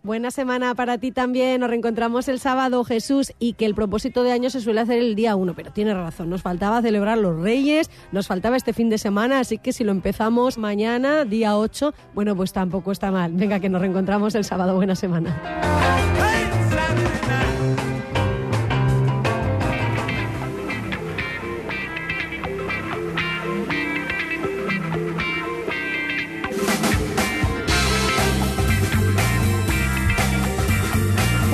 [0.07, 1.61] Buena semana para ti también.
[1.61, 5.17] Nos reencontramos el sábado, Jesús, y que el propósito de año se suele hacer el
[5.17, 6.31] día 1, pero tiene razón.
[6.31, 9.91] Nos faltaba celebrar los Reyes, nos faltaba este fin de semana, así que si lo
[9.91, 13.33] empezamos mañana, día 8, bueno, pues tampoco está mal.
[13.33, 14.77] Venga, que nos reencontramos el sábado.
[14.77, 16.16] Buena semana.
[16.77, 17.46] planet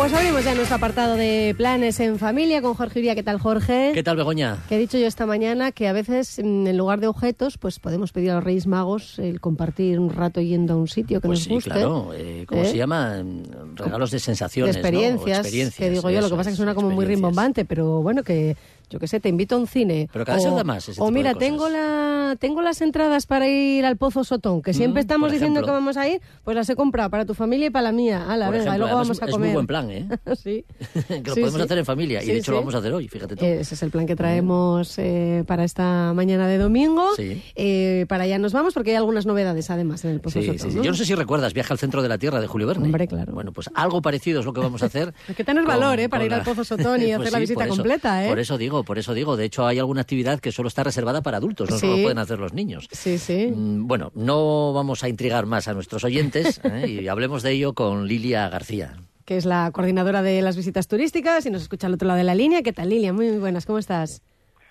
[0.02, 3.14] Pues abrimos ya nuestro apartado de planes en familia con Jorge Uría.
[3.14, 3.92] ¿Qué tal, Jorge?
[3.94, 4.58] ¿Qué tal, Begoña?
[4.68, 7.78] Que he dicho yo esta mañana que a veces mm, en lugar de objetos, pues
[7.78, 11.28] podemos pedir a los Reyes Magos el compartir un rato yendo a un sitio que
[11.28, 11.70] Pues nos sí, guste.
[11.70, 12.10] claro.
[12.16, 12.66] eh, ¿Cómo ¿Eh?
[12.66, 13.22] se llama?
[13.22, 14.74] Mm, Regalos de de sensaciones.
[14.74, 14.80] ¿no?
[14.80, 18.02] Experiencias, experiencias, que digo yo, lo que pasa es que suena como muy rimbombante, pero
[18.02, 18.56] bueno, que
[18.92, 20.08] yo qué sé, te invito a un cine.
[20.12, 21.48] Pero cada vez se da más ese O tipo de mira, cosas.
[21.48, 25.32] tengo la tengo las entradas para ir al Pozo Sotón, que siempre Mm, estamos por
[25.32, 27.92] diciendo que vamos a ir, pues las he comprado para tu familia y para la
[27.92, 28.24] mía.
[28.28, 29.46] Ala, Por venga, y ejemplo, luego además vamos a es comer.
[29.48, 30.08] muy buen plan, ¿eh?
[30.42, 30.64] sí.
[31.08, 31.60] que lo Sí, podemos sí.
[31.62, 32.20] hacer en familia.
[32.20, 33.44] Sí, y de hecho lo vamos a hacer hoy, fíjate tú.
[33.44, 37.14] Ese es el plan que traemos eh, para esta mañana de domingo.
[37.16, 37.42] Sí.
[37.54, 40.70] Eh, para allá nos vamos porque hay algunas novedades además en el Pozo Sotón, sí,
[40.70, 40.76] sí.
[40.76, 40.82] ¿no?
[40.82, 42.86] Yo no sé si recuerdas Viaje al centro de la Tierra de Julio Verne.
[42.86, 43.32] Hombre, claro.
[43.32, 45.12] Bueno, pues algo parecido es lo que vamos a hacer.
[45.28, 46.08] Hay que tener valor, ¿eh?
[46.08, 48.28] Para ir al la- Pozo Sotón y Pues hacer la visita completa, ¿eh?
[48.28, 49.36] Por eso digo, por eso digo.
[49.36, 51.86] De hecho, hay alguna actividad que solo está reservada para adultos, no Sí.
[51.86, 52.88] solo pueden hacer los niños.
[52.92, 53.48] Sí, sí.
[53.54, 56.88] Mm, Bueno, no vamos a intrigar más a nuestros oyentes ¿eh?
[57.02, 58.96] y hablemos de ello con Lilia García.
[59.24, 62.24] que es la coordinadora de las visitas turísticas y nos escucha al otro lado de
[62.24, 62.62] la línea.
[62.62, 63.12] ¿Qué tal, Lilia?
[63.12, 64.20] Muy, muy buenas, ¿cómo estás?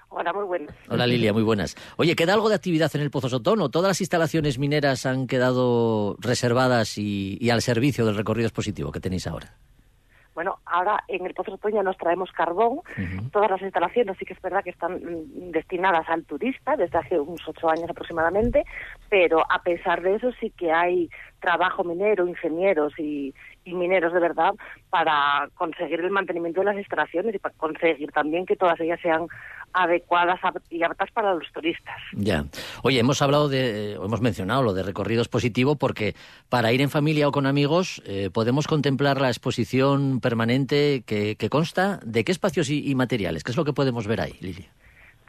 [0.09, 0.75] Hola, muy buenas.
[0.89, 1.77] Hola Lilia, muy buenas.
[1.95, 5.25] Oye, ¿queda algo de actividad en el Pozo Sotón o todas las instalaciones mineras han
[5.25, 9.55] quedado reservadas y, y al servicio del recorrido expositivo que tenéis ahora?
[10.33, 12.79] Bueno, ahora en el Pozo Otoño nos traemos carbón.
[13.31, 17.19] Todas las instalaciones sí que es verdad que están mm, destinadas al turista desde hace
[17.19, 18.63] unos ocho años aproximadamente.
[19.09, 21.09] pero a pesar de eso sí que hay
[21.39, 23.33] trabajo minero, ingenieros y,
[23.65, 24.53] y mineros de verdad
[24.89, 29.27] para conseguir el mantenimiento de las instalaciones y para conseguir también que todas ellas sean
[29.73, 31.95] adecuadas y aptas para los turistas.
[32.13, 32.45] Ya.
[32.83, 36.15] Oye, hemos hablado de, hemos mencionado lo de recorridos positivo porque
[36.49, 41.49] para ir en familia o con amigos eh, podemos contemplar la exposición permanente que, que,
[41.49, 43.43] consta de qué espacios y, y materiales.
[43.43, 44.69] ¿Qué es lo que podemos ver ahí, Lilia?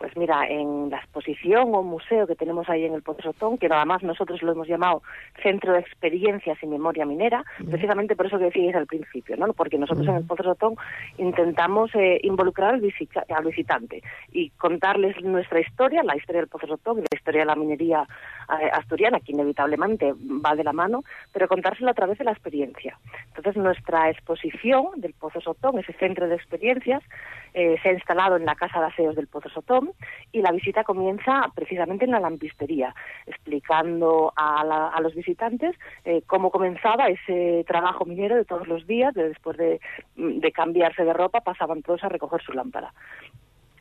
[0.02, 3.68] Pues mira, en la exposición o museo que tenemos ahí en el Pozo Sotón, que
[3.68, 5.00] nada más nosotros lo hemos llamado
[5.44, 9.52] Centro de Experiencias y Memoria Minera, precisamente por eso que decíais al principio, ¿no?
[9.52, 10.74] Porque nosotros en el Pozo Sotón
[11.18, 16.66] intentamos eh, involucrar al, visita al, visitante y contarles nuestra historia, la historia del Pozo
[16.66, 21.04] Sotón y la historia de la minería eh, asturiana, que inevitablemente va de la mano,
[21.32, 22.98] pero contárselo a través de la experiencia.
[23.28, 27.04] Entonces, nuestra exposición del Pozo Sotón, ese centro de experiencias,
[27.54, 29.91] eh, se ha instalado en la Casa de Aseos del Pozo Sotón
[30.32, 32.94] y la visita comienza precisamente en la lampistería,
[33.26, 38.86] explicando a, la, a los visitantes eh, cómo comenzaba ese trabajo minero de todos los
[38.86, 39.80] días, de después de,
[40.16, 42.92] de cambiarse de ropa, pasaban todos a recoger su lámpara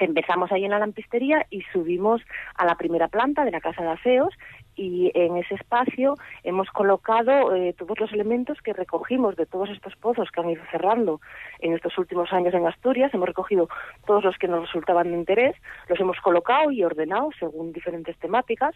[0.06, 2.22] empezamos ahí en la lampistería y subimos
[2.56, 4.34] a la primera planta de la casa de aseos
[4.76, 9.96] y en ese espacio hemos colocado eh, todos los elementos que recogimos de todos estos
[9.96, 11.22] pozos que han ido cerrando
[11.60, 13.14] en estos últimos años en Asturias.
[13.14, 13.68] Hemos recogido
[14.06, 15.56] todos los que nos resultaban de interés,
[15.88, 18.74] los hemos colocado y ordenado según diferentes temáticas,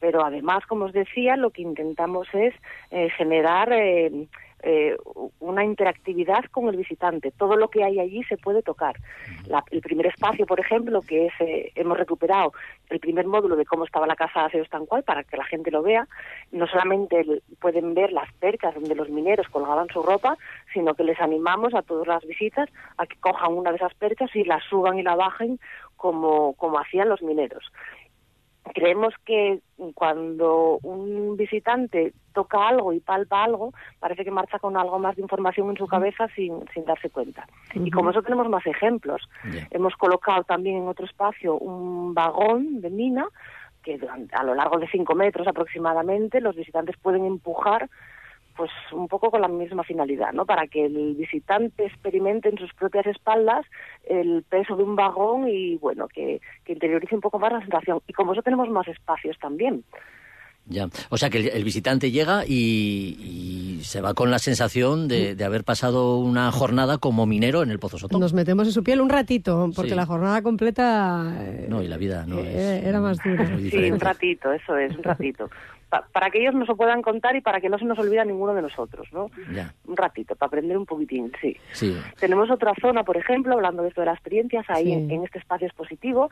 [0.00, 2.54] pero además, como os decía, lo que intentamos es
[2.90, 4.28] eh, generar eh,
[4.62, 4.96] eh,
[5.40, 7.30] una interactividad con el visitante.
[7.30, 8.96] Todo lo que hay allí se puede tocar.
[9.46, 12.52] La, el primer espacio, por ejemplo, que es, eh, hemos recuperado
[12.90, 15.44] el primer módulo de cómo estaba la casa de aseos tan cual para que la
[15.44, 16.08] gente lo vea,
[16.52, 20.36] no solamente el, pueden ver las percas donde los mineros colgaban su ropa,
[20.72, 24.34] sino que les animamos a todas las visitas a que cojan una de esas percas
[24.34, 25.58] y la suban y la bajen
[25.96, 27.72] como, como hacían los mineros
[28.74, 29.60] creemos que
[29.94, 35.22] cuando un visitante toca algo y palpa algo, parece que marcha con algo más de
[35.22, 37.46] información en su cabeza sin, sin darse cuenta.
[37.74, 37.86] Uh -huh.
[37.86, 39.28] Y como eso tenemos más ejemplos.
[39.50, 39.68] Yeah.
[39.70, 43.26] Hemos colocado también en otro espacio un vagón de mina
[43.82, 43.98] que
[44.32, 47.88] a lo largo de cinco metros aproximadamente los visitantes pueden empujar
[48.58, 50.44] pues un poco con la misma finalidad, ¿no?
[50.44, 53.64] Para que el visitante experimente en sus propias espaldas
[54.04, 58.00] el peso de un vagón y, bueno, que, que interiorice un poco más la sensación.
[58.08, 59.84] Y como eso tenemos más espacios también.
[60.66, 65.06] Ya, o sea que el, el visitante llega y, y, se va con la sensación
[65.06, 68.20] de, de, haber pasado una jornada como minero en el Pozo Sotón.
[68.20, 69.96] Nos metemos en su piel un ratito, porque sí.
[69.96, 71.32] la jornada completa...
[71.38, 72.84] Eh, no, y la vida no eh, es...
[72.86, 73.46] Era más dura.
[73.70, 75.48] Sí, un ratito, eso es, un ratito.
[75.88, 78.20] Pa para que ellos nos lo puedan contar y para que no se nos olvide
[78.20, 79.30] a ninguno de nosotros, ¿no?
[79.52, 79.72] Ya.
[79.86, 81.56] Un ratito, para aprender un poquitín, sí.
[81.72, 81.96] sí.
[82.18, 84.92] Tenemos otra zona, por ejemplo, hablando de esto de las experiencias, ahí sí.
[84.92, 86.30] en, en, este espacio expositivo,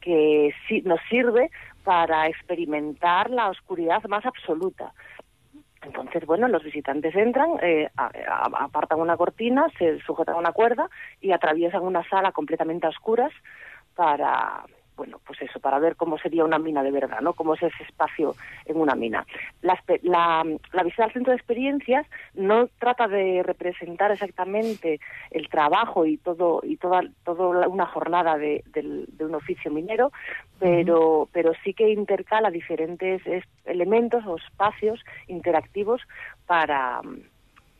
[0.00, 1.50] que sí, nos sirve
[1.84, 4.92] para experimentar la oscuridad más absoluta.
[5.84, 10.88] Entonces, bueno, los visitantes entran, eh, apartan una cortina, se sujetan a una cuerda
[11.20, 13.32] y atraviesan una sala completamente a oscuras
[13.94, 14.64] para,
[14.96, 17.32] bueno, pues eso, para ver cómo sería una mina de verdad, ¿no?
[17.32, 18.34] Cómo es ese espacio
[18.64, 19.26] en una mina.
[19.62, 26.06] La, la, la, visita al centro de experiencias no trata de representar exactamente el trabajo
[26.06, 30.12] y todo y toda, toda una jornada de, de, de un oficio minero,
[30.58, 31.28] pero, uh -huh.
[31.32, 33.22] pero sí que intercala diferentes
[33.64, 36.00] elementos o espacios interactivos
[36.46, 37.00] para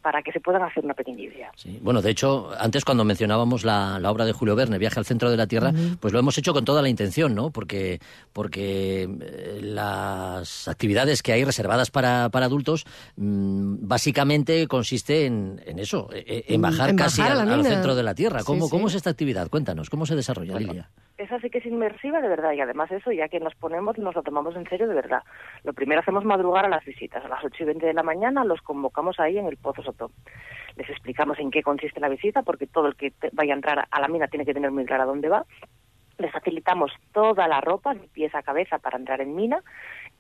[0.05, 1.51] para que se puedan hacer una pequeña idea.
[1.57, 1.79] Sí.
[1.81, 5.31] Bueno, de hecho, antes cuando mencionábamos la, la, obra de Julio Verne, Viaje al centro
[5.31, 5.99] de la Tierra, uh -huh.
[5.99, 7.51] pues lo hemos hecho con toda la intención, ¿no?
[7.51, 8.01] Porque,
[8.35, 12.85] porque eh, las actividades que hay reservadas para, para adultos
[13.17, 17.95] mmm, básicamente consiste en, en eso, e, en bajar, en casi bajar al, al, centro
[17.95, 18.41] de la Tierra.
[18.45, 19.49] ¿Cómo, sí, ¿Cómo es esta actividad?
[19.49, 20.91] Cuéntanos, ¿cómo se desarrolla, bueno, Lilia?
[21.17, 24.15] esa sí que es inmersiva de verdad y además eso ya que nos ponemos nos
[24.15, 25.23] lo tomamos en serio de verdad.
[25.63, 28.45] Lo primero hacemos madrugar a las visitas, a las 8 y 20 de la mañana
[28.45, 30.11] los convocamos ahí en el Pozo Soto.
[30.77, 34.01] Les explicamos en qué consiste la visita porque todo el que vaya a entrar a
[34.01, 35.47] la mina tiene que tener muy clara dónde va.
[36.19, 39.63] Les facilitamos toda la ropa de pies a cabeza para entrar en mina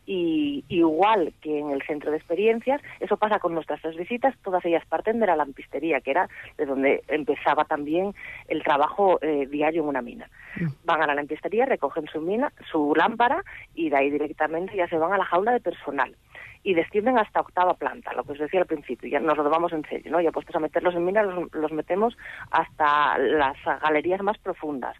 [0.07, 4.65] y igual que en el centro de experiencias, eso pasa con nuestras tres visitas, todas
[4.65, 6.29] ellas parten de la lampistería, que era
[6.59, 8.15] de donde empezaba también
[8.49, 10.29] el trabajo eh, diario en una mina.
[10.57, 10.67] Mm.
[10.85, 13.43] Van a la lampistería, recogen su mina, su lámpara
[13.75, 16.15] y de ahí directamente ya se van a la jaula de personal
[16.63, 19.73] y descienden hasta octava planta, lo que os decía al principio, ya nos lo tomamos
[19.75, 20.21] en serio, ¿no?
[20.23, 22.17] Ya puestos a meterlos en mina, los, los metemos
[22.51, 24.97] hasta las galerías más profundas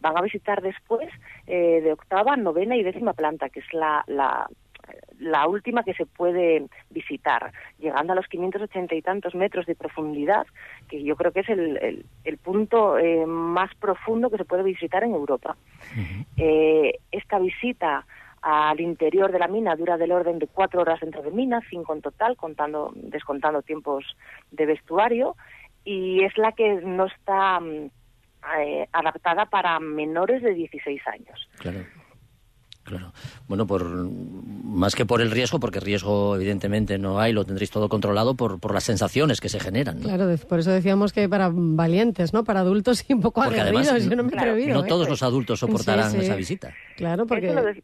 [0.00, 1.08] van a visitar después
[1.46, 4.48] eh, de octava, novena y décima planta, que es la, la,
[5.18, 10.46] la última que se puede visitar, llegando a los 580 y tantos metros de profundidad,
[10.88, 14.62] que yo creo que es el, el, el punto eh, más profundo que se puede
[14.62, 15.56] visitar en Europa.
[15.96, 16.26] Uh -huh.
[16.36, 18.06] eh, esta visita
[18.40, 21.92] al interior de la mina dura del orden de cuatro horas dentro de mina, cinco
[21.92, 24.04] en total, contando, descontando tiempos
[24.52, 25.34] de vestuario,
[25.84, 27.90] y es la que no está mm,
[28.60, 31.48] eh, adaptada para menores de 16 años.
[31.58, 31.84] Claro.
[32.84, 33.12] Claro.
[33.48, 37.90] Bueno, por más que por el riesgo, porque riesgo evidentemente no hay, lo tendréis todo
[37.90, 40.00] controlado por, por las sensaciones que se generan.
[40.00, 40.04] ¿no?
[40.08, 42.44] Claro, por eso decíamos que para valientes, ¿no?
[42.44, 43.88] Para adultos y un poco Porque aguerridos.
[43.88, 44.74] además Yo no me he Claro, atrevido.
[44.78, 44.88] no ¿eh?
[44.88, 46.24] todos los adultos soportarán Sí, sí.
[46.24, 46.72] esa visita.
[46.96, 47.82] Claro, porque...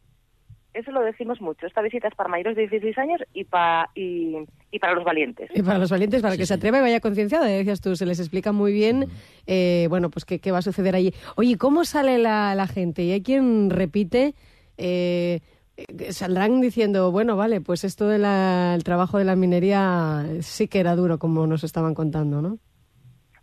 [0.75, 1.65] Eso lo, decimos mucho.
[1.65, 4.35] Esta visita es para mayores de 16 años y, pa- y,
[4.71, 5.49] y para los valientes.
[5.55, 8.19] Y para los valientes, para que se atreva y vaya concienciada, decías tú, se les
[8.19, 9.05] explica muy bien,
[9.47, 11.13] eh, bueno, pues qué, qué va a suceder allí.
[11.37, 13.03] Oye, ¿cómo sale la, la gente?
[13.03, 14.35] Y hay quien repite,
[14.77, 15.39] eh,
[15.77, 20.95] eh, saldrán diciendo, bueno, vale, pues esto del trabajo de la minería sí que era
[20.95, 22.57] duro, como nos estaban contando, ¿no?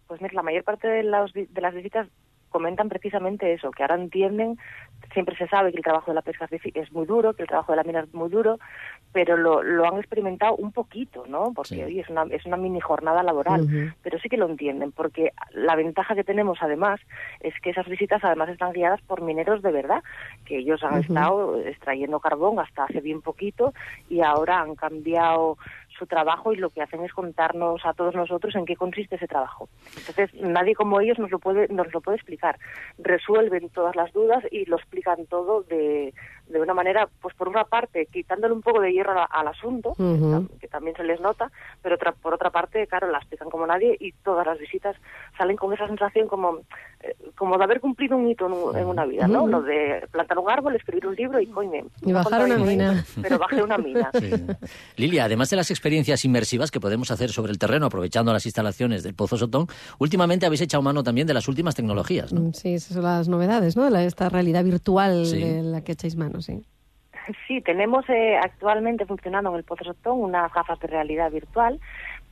[0.06, 2.06] Pues mira, la mayor parte de, las vi- de las visitas
[2.50, 4.58] comentan precisamente eso, que ahora entienden,
[5.12, 7.72] siempre se sabe que el trabajo de la pesca es muy duro, que el trabajo
[7.72, 8.58] de la mina es muy duro,
[9.12, 11.52] pero lo, lo han experimentado un poquito, ¿no?
[11.54, 15.32] Porque oye, es una, es una mini jornada laboral, pero sí que lo entienden, porque
[15.52, 17.00] la ventaja que tenemos además
[17.40, 20.02] es que esas visitas además están guiadas por mineros de verdad,
[20.44, 23.72] que ellos han estado extrayendo carbón hasta hace bien poquito
[24.08, 25.58] y ahora han cambiado
[25.98, 29.26] su trabajo y lo que hacen es contarnos a todos nosotros en qué consiste ese
[29.28, 29.68] trabajo.
[29.96, 32.58] Entonces, nadie como ellos nos lo puede nos lo puede explicar.
[32.98, 36.12] Resuelven todas las dudas y lo explican todo de,
[36.48, 39.90] de una manera, pues por una parte, quitándole un poco de hierro a- al asunto,
[39.98, 40.48] Ujú.
[40.60, 41.50] que también se les nota,
[41.82, 44.96] pero otra, por otra parte, claro, la explican como nadie y todas las visitas
[45.38, 46.58] salen con esa sensación como,
[47.00, 49.40] eh, como de haber cumplido un hito en, un- en una vida, ¿no?
[49.42, 49.48] Ujú.
[49.52, 53.04] Lo de plantar un árbol, escribir un libro y, coño, Y bajar una mina.
[53.22, 54.10] Pero bajé una mina.
[54.96, 59.02] Lilia, además de las experiencias inmersivas que podemos hacer sobre el terreno aprovechando las instalaciones
[59.02, 59.66] del Pozo Sotón,
[59.98, 62.52] últimamente habéis echado mano también de las últimas tecnologías, ¿no?
[62.52, 63.82] Sí, esas son las novedades, ¿no?
[63.84, 65.40] De la- esta realidad virtual Sí.
[65.42, 66.62] de la que echáis mano, sí.
[67.48, 71.80] Sí, tenemos eh, actualmente funcionando en el Pozo Sotón unas gafas de realidad virtual,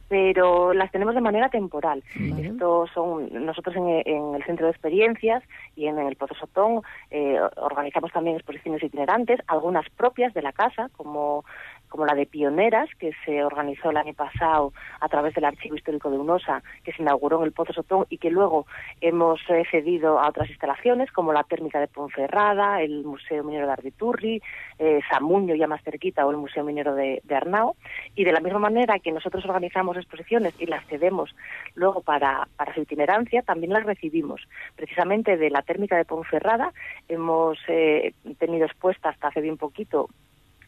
[0.09, 2.03] pero las tenemos de manera temporal.
[2.41, 5.43] Esto son nosotros en, en el centro de experiencias
[5.77, 10.89] y en, el Pozo Sotón eh, organizamos también exposiciones itinerantes, algunas propias de la casa,
[10.97, 11.45] como
[11.91, 16.11] como la de Pioneras, que se organizó el año pasado a través del Archivo Histórico
[16.11, 18.67] de Unosa, que se inauguró en el Pozo Sotón y que luego
[19.01, 23.73] hemos eh, cedido a otras instalaciones, como la Térmica de Ponferrada, el Museo Minero de
[23.73, 24.43] Arbiturri,
[24.79, 27.77] eh, Samuño, ya más cerquita, o el Museo Minero de, de Arnao.
[28.15, 31.35] Y de la misma manera que nosotros organizamos exposiciones y las cedemos
[31.75, 34.41] luego para, para su itinerancia, también las recibimos.
[34.77, 36.73] Precisamente de la Térmica de Ponferrada
[37.09, 40.09] hemos eh, tenido expuesta hasta hace bien poquito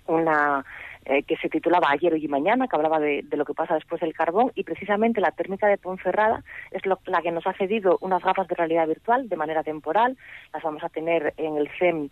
[0.06, 0.64] una
[1.04, 4.00] eh, que se titulaba Ayer, Hoy y Mañana, que hablaba de, lo que pasa después
[4.00, 7.98] del carbón, y precisamente la térmica de Ponferrada es lo- la que nos ha cedido
[8.00, 10.16] unas gafas de realidad virtual de manera temporal.
[10.52, 12.08] Las vamos a tener en el CEM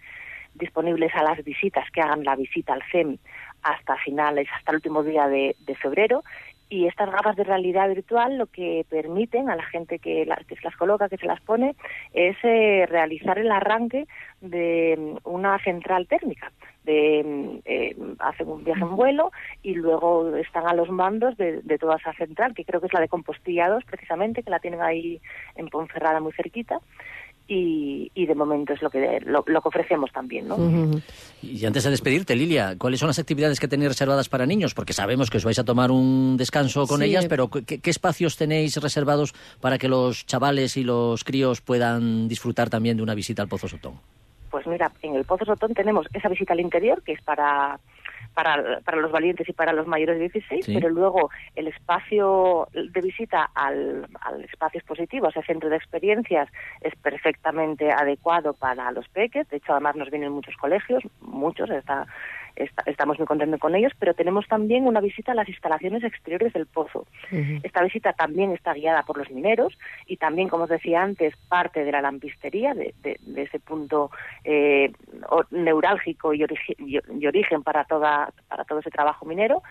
[0.54, 3.18] disponibles a las visitas que hagan la visita al CEM
[3.62, 6.24] hasta finales, hasta el último día de febrero.
[6.70, 10.54] Y estas gafas de realidad virtual lo que permiten a la gente que, la- que
[10.56, 11.74] se las coloca, que se las pone,
[12.14, 14.06] es eh, realizar el arranque
[14.40, 16.52] de mm, una central térmica.
[16.84, 21.60] De, mm, eh, hacen un viaje en vuelo y luego están a los mandos de,
[21.60, 24.60] de toda esa central, que creo que es la de Compostilla 2, precisamente, que la
[24.60, 25.20] tienen ahí
[25.56, 26.78] en Ponferrada muy cerquita.
[27.52, 30.56] Y, y de momento es lo que, lo, lo que ofrecemos también, ¿no?
[31.42, 34.72] Y antes de despedirte, Lilia, ¿cuáles son las actividades que tenéis reservadas para niños?
[34.72, 37.06] Porque sabemos que os vais a tomar un descanso con Sí.
[37.06, 42.28] ellas, pero ¿qué, qué espacios tenéis reservados para que los chavales y los críos puedan
[42.28, 43.94] disfrutar también de una visita al Pozo Sotón?
[44.48, 47.80] Pues mira, en el Pozo Sotón tenemos esa visita al interior, que es para,
[48.34, 50.74] para, para los valientes y para los mayores de 16, Sí.
[50.74, 56.48] pero luego el espacio de visita al, al espacio expositivo, ese centro de experiencias,
[56.80, 59.48] es perfectamente adecuado para los peques.
[59.48, 62.06] De hecho, además nos vienen muchos colegios, muchos, está,
[62.56, 66.52] está- estamos muy contentos con ellos, pero tenemos también una visita a las instalaciones exteriores
[66.52, 67.06] del pozo.
[67.62, 69.76] Esta visita también está guiada por los mineros
[70.06, 74.10] y también, como os decía antes, parte de la lampistería, de, de- de ese punto
[74.44, 74.90] eh,
[75.50, 79.62] neurálgico y, origi- y- y origen para, toda, para todo ese trabajo minero.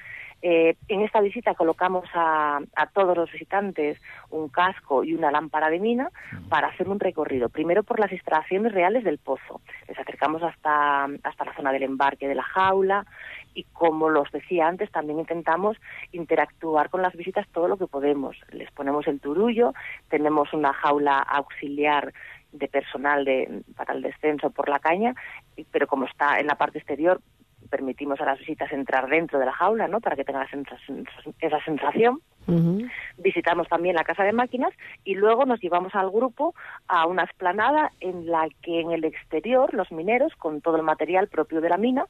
[0.41, 5.69] Eh, en esta visita colocamos a, a todos los visitantes un casco y una lámpara
[5.69, 6.11] de mina
[6.47, 9.61] para hacer un recorrido, primero por las instalaciones reales del pozo.
[9.87, 13.05] Les acercamos hasta, hasta la zona del embarque de la jaula
[13.53, 15.77] y como los decía antes, también intentamos
[16.11, 18.37] interactuar con las visitas todo lo que podemos.
[18.51, 19.73] Les ponemos el turullo,
[20.09, 22.13] tenemos una jaula auxiliar
[22.51, 25.13] de personal de, para el descenso por la caña,
[25.71, 27.21] pero como está en la parte exterior,
[27.69, 29.99] permitimos a las visitas entrar dentro de la jaula, ¿no?
[30.01, 30.47] Para que tengan
[31.41, 32.21] esa sensación.
[33.17, 36.55] Visitamos también la casa de máquinas y luego nos llevamos al grupo
[36.87, 41.27] a una esplanada en la que en el exterior los mineros, con todo el material
[41.27, 42.05] propio de la mina,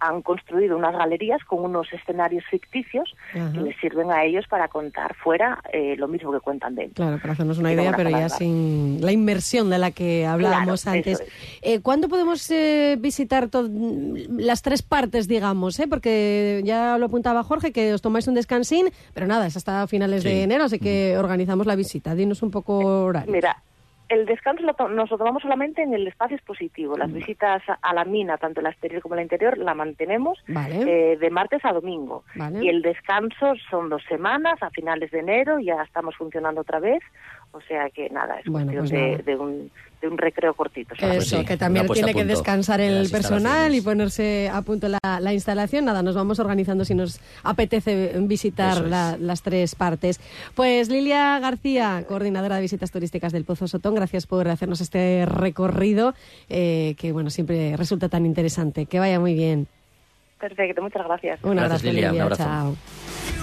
[0.00, 5.14] han construido unas galerías con unos escenarios ficticios que les sirven a ellos para contar
[5.14, 7.04] fuera eh, lo mismo que cuentan dentro.
[7.04, 11.22] Claro, para hacernos una idea, pero ya sin la inmersión de la que hablábamos antes.
[11.62, 15.80] Eh, ¿Cuándo podemos eh, visitar las tres partes, digamos?
[15.88, 20.24] Porque ya lo apuntaba Jorge, que os tomáis un descansín, pero nada, es hasta finales
[20.24, 22.14] de enero, así que organizamos la visita.
[22.14, 23.32] Dinos un poco horario.
[23.32, 23.62] Mira,
[24.08, 26.96] el descanso lo nos lo tomamos solamente en el espacio expositivo.
[26.96, 31.30] Las visitas a la mina, tanto la exterior como la interior, la mantenemos eh, de
[31.30, 32.24] martes a domingo.
[32.60, 37.02] Y el descanso son dos semanas, a finales de enero, ya estamos funcionando otra vez.
[37.52, 39.70] O sea que nada, es cuestión pues de, un,
[40.02, 40.94] de un recreo cortito.
[40.94, 45.86] Eso, que también tiene que descansar el personal y ponerse a punto la, instalación.
[45.86, 50.20] Nada, nos vamos organizando si nos apetece visitar las tres partes.
[50.54, 56.14] Pues Lilia García, coordinadora de visitas turísticas del Pozo Sotón, gracias por hacernos este recorrido
[56.48, 58.86] eh, que bueno siempre resulta tan interesante.
[58.86, 59.66] Que vaya muy bien.
[60.38, 61.42] Perfecto, muchas gracias.
[61.42, 62.44] Un abrazo, Lilia, Un abrazo.
[62.44, 63.37] Chao.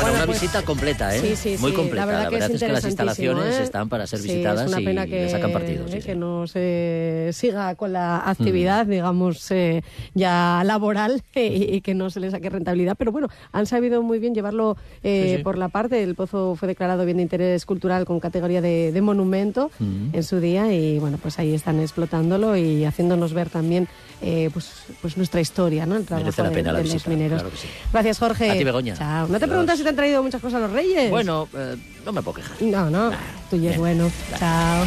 [0.00, 1.20] Bueno, una pues, visita completa, ¿eh?
[1.20, 2.06] Sí, sí, Muy completa.
[2.06, 3.62] La verdad, es, que las instalaciones ¿eh?
[3.62, 5.86] están para ser visitadas y le sacan partido.
[5.86, 8.90] que no se siga con la actividad, mm.
[8.90, 9.82] digamos, eh,
[10.14, 12.94] ya laboral y, que no se le saque rentabilidad.
[12.96, 16.02] Pero bueno, han sabido muy bien llevarlo eh, por la parte.
[16.02, 20.08] El pozo fue declarado bien de interés cultural con categoría de, monumento mm.
[20.12, 23.88] en su día y bueno, pues ahí están explotándolo y haciéndonos ver también
[24.52, 25.96] pues, pues nuestra historia, ¿no?
[25.96, 27.42] El trabajo la pena de, la los mineros.
[27.92, 28.50] Gracias, Jorge.
[28.50, 28.94] A ti, Begoña.
[28.94, 29.28] Chao.
[29.28, 31.10] ¿No te preguntas si te han traído muchas cosas los reyes?
[31.10, 32.62] Bueno, eh, no me puedo quejar.
[32.62, 33.10] No, no,
[33.50, 34.10] tuyo es bueno.
[34.38, 34.86] Chao.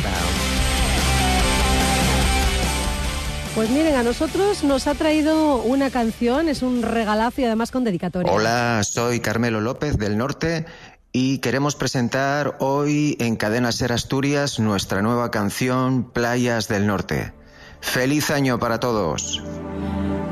[3.56, 7.84] Pues miren, a nosotros nos ha traído una canción, es un regalazo y además con
[7.84, 8.32] dedicatoria.
[8.32, 10.66] Hola, soy Carmelo López del Norte
[11.12, 17.32] y queremos presentar hoy en Cadena Ser Asturias nuestra nueva canción Playas del Norte.
[17.80, 19.44] Feliz año para todos.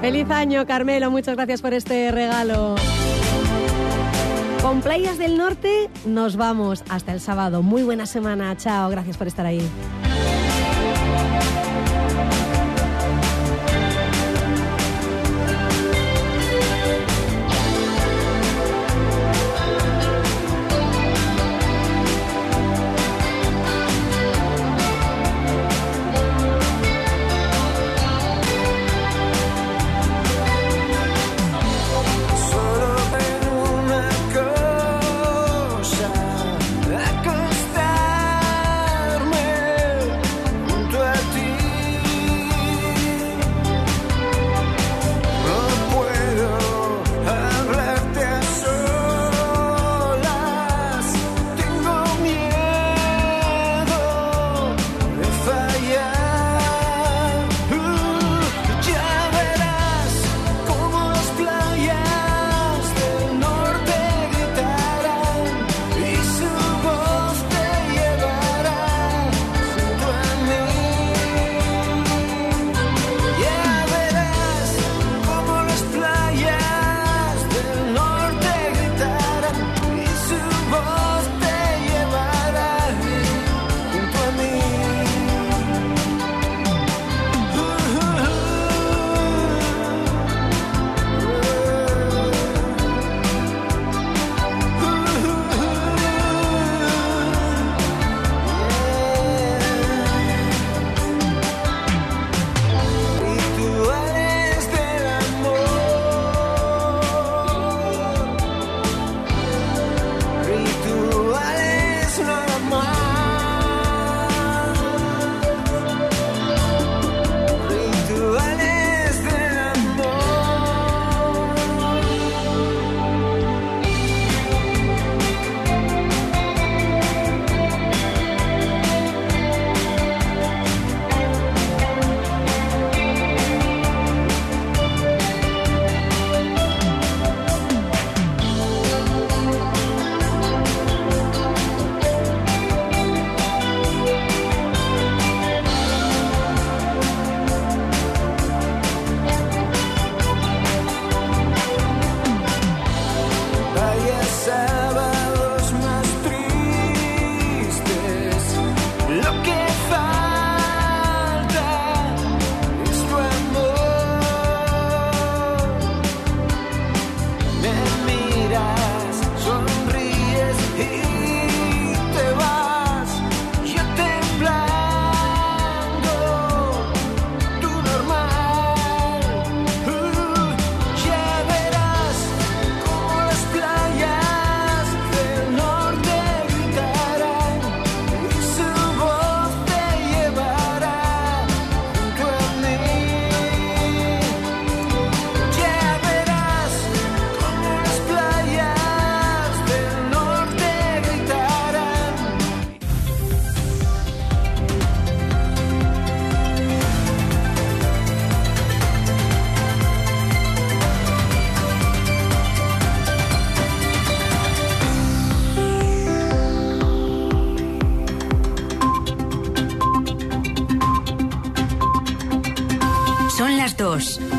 [0.02, 2.76] Feliz año, Carmelo, muchas gracias por este regalo.
[4.62, 7.64] Con Playas del Norte nos vamos hasta el sábado.
[7.64, 8.56] Muy buena semana.
[8.56, 8.92] Chao.
[8.92, 9.68] Gracias por estar ahí.